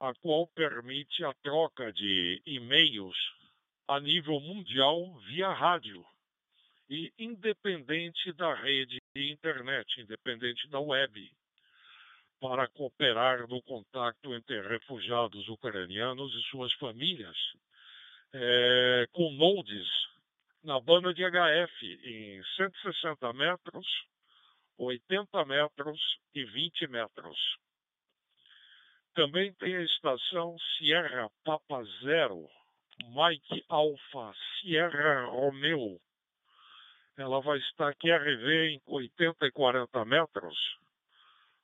a 0.00 0.12
qual 0.14 0.48
permite 0.48 1.24
a 1.24 1.32
troca 1.34 1.92
de 1.92 2.42
e-mails 2.44 3.16
a 3.86 4.00
nível 4.00 4.40
mundial 4.40 5.14
via 5.28 5.52
rádio 5.52 6.04
e 6.88 7.12
independente 7.18 8.32
da 8.32 8.54
rede 8.54 9.00
de 9.14 9.30
internet, 9.30 10.00
independente 10.00 10.68
da 10.68 10.80
web, 10.80 11.30
para 12.40 12.68
cooperar 12.68 13.46
no 13.48 13.62
contato 13.62 14.34
entre 14.34 14.60
refugiados 14.68 15.48
ucranianos 15.48 16.34
e 16.34 16.42
suas 16.50 16.72
famílias, 16.74 17.36
é, 18.32 19.06
com 19.12 19.30
nodes 19.32 19.88
na 20.62 20.80
banda 20.80 21.12
de 21.14 21.22
HF 21.22 22.00
em 22.04 22.42
160 22.56 23.32
metros 23.32 23.86
80 24.78 25.44
metros 25.44 26.00
e 26.34 26.44
20 26.44 26.88
metros. 26.88 27.38
Também 29.14 29.52
tem 29.54 29.76
a 29.76 29.82
estação 29.82 30.56
Sierra 30.76 31.30
Papa 31.44 31.84
Zero, 32.02 32.48
Mike 33.04 33.64
Alpha 33.68 34.34
Sierra 34.60 35.26
Romeo. 35.26 36.00
Ela 37.16 37.40
vai 37.40 37.58
estar 37.58 37.94
QRV 37.94 38.70
em 38.70 38.82
80 38.86 39.46
e 39.46 39.52
40 39.52 40.04
metros 40.04 40.78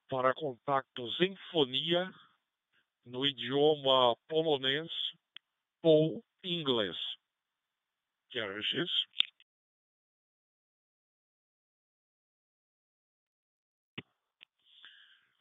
para 0.09 0.35
contactos 0.35 1.21
em 1.21 1.35
fonia 1.51 2.13
no 3.05 3.27
idioma 3.27 4.17
polonês 4.29 4.91
ou 5.83 6.23
inglês. 6.45 6.97
QRX 8.31 8.89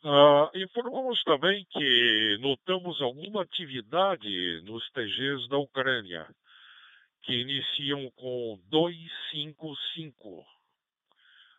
Uh, 0.04 0.50
informamos 0.56 1.22
também 1.24 1.66
que 1.70 2.38
notamos 2.40 3.02
alguma 3.02 3.42
atividade 3.42 4.62
nos 4.62 4.90
TGs 4.92 5.50
da 5.50 5.58
Ucrânia, 5.58 6.26
que 7.28 7.34
iniciam 7.34 8.10
com 8.12 8.58
255. 8.70 10.46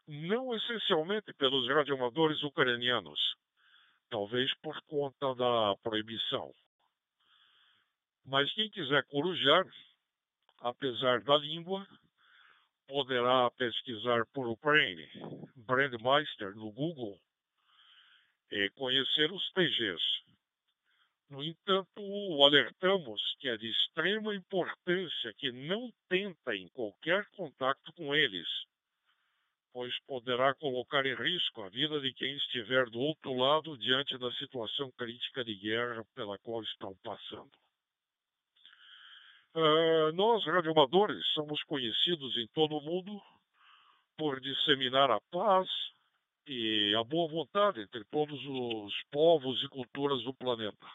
Não 0.09 0.55
essencialmente 0.55 1.35
pelos 1.35 1.69
radioamadores 1.69 2.43
ucranianos, 2.43 3.21
talvez 4.09 4.51
por 4.63 4.81
conta 4.87 5.35
da 5.35 5.77
proibição. 5.83 6.55
Mas 8.25 8.51
quem 8.55 8.71
quiser 8.71 9.05
corujar, 9.09 9.67
apesar 10.61 11.21
da 11.21 11.37
língua, 11.37 11.87
poderá 12.87 13.51
pesquisar 13.51 14.25
por 14.33 14.49
Ukraine, 14.49 15.07
Brandmeister 15.55 16.57
no 16.57 16.73
Google 16.73 17.21
é, 18.51 18.71
conhecer 18.71 19.31
os 19.31 19.53
TGs. 19.53 20.03
No 21.31 21.43
entanto, 21.43 22.43
alertamos 22.43 23.21
que 23.39 23.49
é 23.49 23.57
de 23.57 23.69
extrema 23.69 24.35
importância 24.35 25.35
que 25.35 25.53
não 25.53 25.93
tentem 26.09 26.69
qualquer 26.69 27.27
contato 27.37 27.93
com 27.93 28.15
eles, 28.15 28.49
pois 29.73 29.93
poderá 30.07 30.55
colocar 30.55 31.05
em 31.05 31.15
risco 31.15 31.63
a 31.63 31.69
vida 31.69 32.01
de 32.01 32.15
quem 32.15 32.35
estiver 32.37 32.89
do 32.89 32.99
outro 32.99 33.35
lado 33.35 33.77
diante 33.77 34.17
da 34.17 34.33
situação 34.33 34.91
crítica 34.93 35.45
de 35.45 35.55
guerra 35.55 36.03
pela 36.15 36.39
qual 36.39 36.63
estão 36.63 36.97
passando. 37.05 37.53
Uh, 39.55 40.13
nós, 40.15 40.45
radioamadores, 40.47 41.27
somos 41.35 41.63
conhecidos 41.65 42.37
em 42.39 42.47
todo 42.55 42.77
o 42.77 42.81
mundo 42.81 43.21
por 44.17 44.41
disseminar 44.41 45.11
a 45.11 45.21
paz, 45.31 45.69
e 46.49 46.95
a 46.95 47.05
boa 47.05 47.29
vontade 47.29 47.83
entre 47.83 48.03
todos 48.05 48.41
os 48.47 48.95
povos 49.11 49.63
e 49.63 49.69
culturas 49.69 50.23
do 50.23 50.33
planeta. 50.33 50.87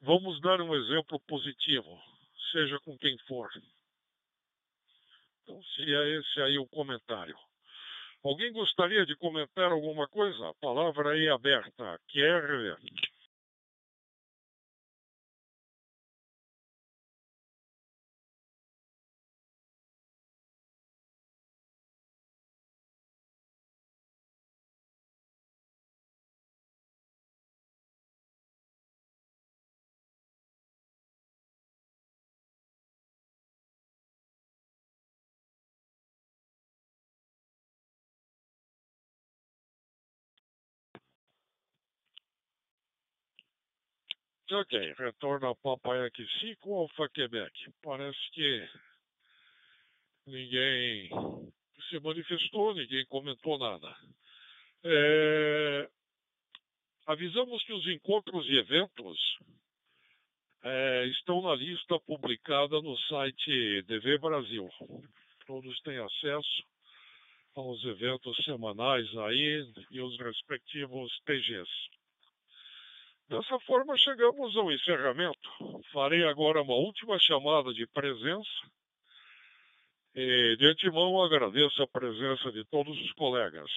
Vamos 0.00 0.40
dar 0.40 0.60
um 0.60 0.74
exemplo 0.74 1.18
positivo, 1.20 2.00
seja 2.52 2.78
com 2.80 2.96
quem 2.98 3.16
for. 3.26 3.50
Então, 5.42 5.62
seria 5.76 6.18
esse 6.18 6.40
aí 6.42 6.58
o 6.58 6.66
comentário. 6.66 7.36
Alguém 8.22 8.52
gostaria 8.52 9.06
de 9.06 9.16
comentar 9.16 9.70
alguma 9.70 10.08
coisa? 10.08 10.48
A 10.48 10.54
palavra 10.54 11.10
aí 11.10 11.26
é 11.26 11.30
aberta. 11.30 12.00
Quer 12.08 12.42
Ok, 44.48 44.94
retorna 44.96 45.52
Papa 45.56 45.96
Yankee 45.96 46.24
5 46.38 46.72
Alfa 46.72 47.08
Quebec. 47.08 47.52
Parece 47.82 48.30
que 48.30 48.68
ninguém 50.24 51.10
se 51.90 51.98
manifestou, 51.98 52.72
ninguém 52.72 53.04
comentou 53.06 53.58
nada. 53.58 53.92
É, 54.84 55.90
avisamos 57.06 57.60
que 57.64 57.72
os 57.72 57.84
encontros 57.88 58.46
e 58.46 58.56
eventos 58.56 59.18
é, 60.62 61.06
estão 61.06 61.42
na 61.42 61.56
lista 61.56 61.98
publicada 61.98 62.80
no 62.80 62.96
site 62.98 63.82
DV 63.82 64.18
Brasil. 64.18 64.70
Todos 65.44 65.80
têm 65.80 65.98
acesso 65.98 66.64
aos 67.56 67.82
eventos 67.84 68.36
semanais 68.44 69.12
aí 69.16 69.74
e 69.90 70.00
os 70.00 70.16
respectivos 70.20 71.10
TGs. 71.24 71.95
Dessa 73.28 73.58
forma, 73.60 73.96
chegamos 73.96 74.56
ao 74.56 74.70
encerramento. 74.70 75.82
Farei 75.92 76.24
agora 76.24 76.62
uma 76.62 76.74
última 76.74 77.18
chamada 77.18 77.74
de 77.74 77.86
presença. 77.88 78.50
E, 80.14 80.56
de 80.56 80.66
antemão, 80.66 81.22
agradeço 81.22 81.82
a 81.82 81.88
presença 81.88 82.52
de 82.52 82.64
todos 82.66 82.96
os 83.00 83.12
colegas. 83.12 83.70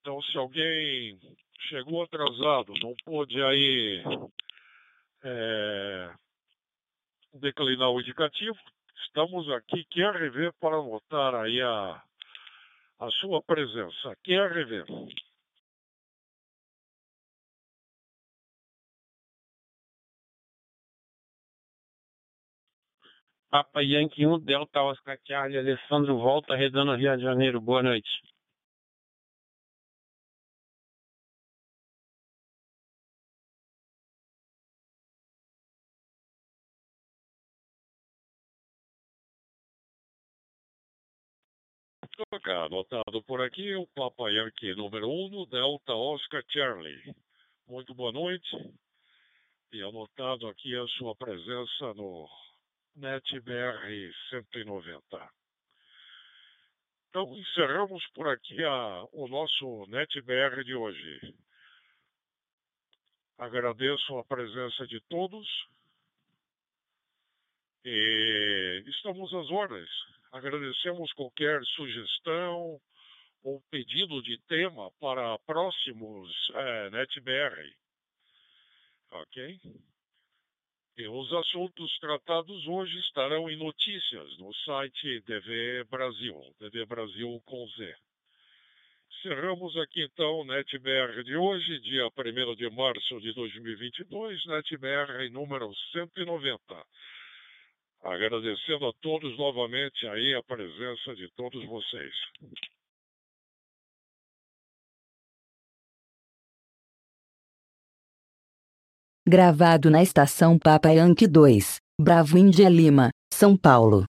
Então, 0.00 0.22
se 0.22 0.38
alguém 0.38 1.18
chegou 1.68 2.02
atrasado, 2.02 2.72
não 2.80 2.94
pôde 3.04 3.42
aí 3.42 4.02
é, 5.24 6.14
declinar 7.34 7.90
o 7.90 8.00
indicativo, 8.00 8.56
estamos 9.04 9.50
aqui, 9.50 9.84
rever 10.12 10.52
para 10.60 10.76
anotar 10.76 11.34
aí 11.34 11.60
a, 11.60 12.02
a 13.00 13.10
sua 13.10 13.42
presença. 13.42 14.16
Quer 14.22 14.52
Papa 23.56 23.80
Yankee 23.82 24.26
1, 24.26 24.40
Delta 24.40 24.82
Oscar 24.82 25.18
Charlie, 25.24 25.56
Alessandro 25.56 26.18
Volta, 26.18 26.54
Redando 26.54 26.94
Rio 26.94 27.16
de 27.16 27.22
Janeiro. 27.22 27.58
Boa 27.58 27.82
noite. 27.82 28.06
Anotado 42.44 43.22
por 43.22 43.40
aqui 43.40 43.74
o 43.74 43.86
Papa 43.86 44.30
Yankee 44.30 44.74
número 44.74 45.08
1 45.08 45.30
no 45.30 45.46
Delta 45.46 45.94
Oscar 45.94 46.44
Charlie. 46.46 47.14
Muito 47.66 47.94
boa 47.94 48.12
noite. 48.12 48.54
E 49.72 49.82
anotado 49.82 50.46
aqui 50.46 50.76
a 50.76 50.86
sua 50.98 51.16
presença 51.16 51.94
no 51.94 52.28
NetBR 52.96 54.12
190. 54.30 55.30
Então, 57.08 57.36
encerramos 57.36 58.06
por 58.14 58.28
aqui 58.28 58.62
a, 58.64 59.04
o 59.12 59.28
nosso 59.28 59.86
NetBR 59.88 60.64
de 60.64 60.74
hoje. 60.74 61.34
Agradeço 63.38 64.18
a 64.18 64.24
presença 64.24 64.86
de 64.86 65.00
todos 65.08 65.46
e 67.84 68.82
estamos 68.86 69.32
às 69.34 69.50
ordens. 69.50 69.90
Agradecemos 70.32 71.12
qualquer 71.12 71.62
sugestão 71.76 72.80
ou 73.42 73.62
pedido 73.70 74.22
de 74.22 74.38
tema 74.48 74.90
para 75.00 75.38
próximos 75.40 76.30
é, 76.54 76.90
NetBR. 76.90 77.76
Ok? 79.12 79.60
E 80.98 81.06
os 81.08 81.30
assuntos 81.30 81.98
tratados 81.98 82.66
hoje 82.66 82.98
estarão 83.00 83.50
em 83.50 83.56
notícias 83.56 84.38
no 84.38 84.50
site 84.54 85.20
DV 85.26 85.84
Brasil, 85.90 86.34
DV 86.58 86.86
Brasil 86.86 87.42
com 87.44 87.68
Z. 87.68 87.94
Encerramos 89.10 89.76
aqui 89.76 90.04
então 90.04 90.42
NetBR 90.46 91.22
de 91.22 91.36
hoje, 91.36 91.80
dia 91.80 92.06
1 92.06 92.54
de 92.54 92.70
março 92.70 93.20
de 93.20 93.30
2022, 93.34 94.46
NetBR 94.46 95.28
número 95.28 95.70
190. 95.92 96.58
Agradecendo 98.02 98.86
a 98.86 98.92
todos 98.94 99.36
novamente 99.36 100.06
aí 100.06 100.34
a 100.34 100.42
presença 100.42 101.14
de 101.14 101.28
todos 101.32 101.62
vocês. 101.66 102.14
Gravado 109.28 109.90
na 109.90 110.04
estação 110.04 110.56
Papa 110.56 110.88
Yankee 110.90 111.26
2, 111.26 111.78
Bravo 112.00 112.38
Índia 112.38 112.68
Lima, 112.68 113.10
São 113.34 113.56
Paulo. 113.56 114.04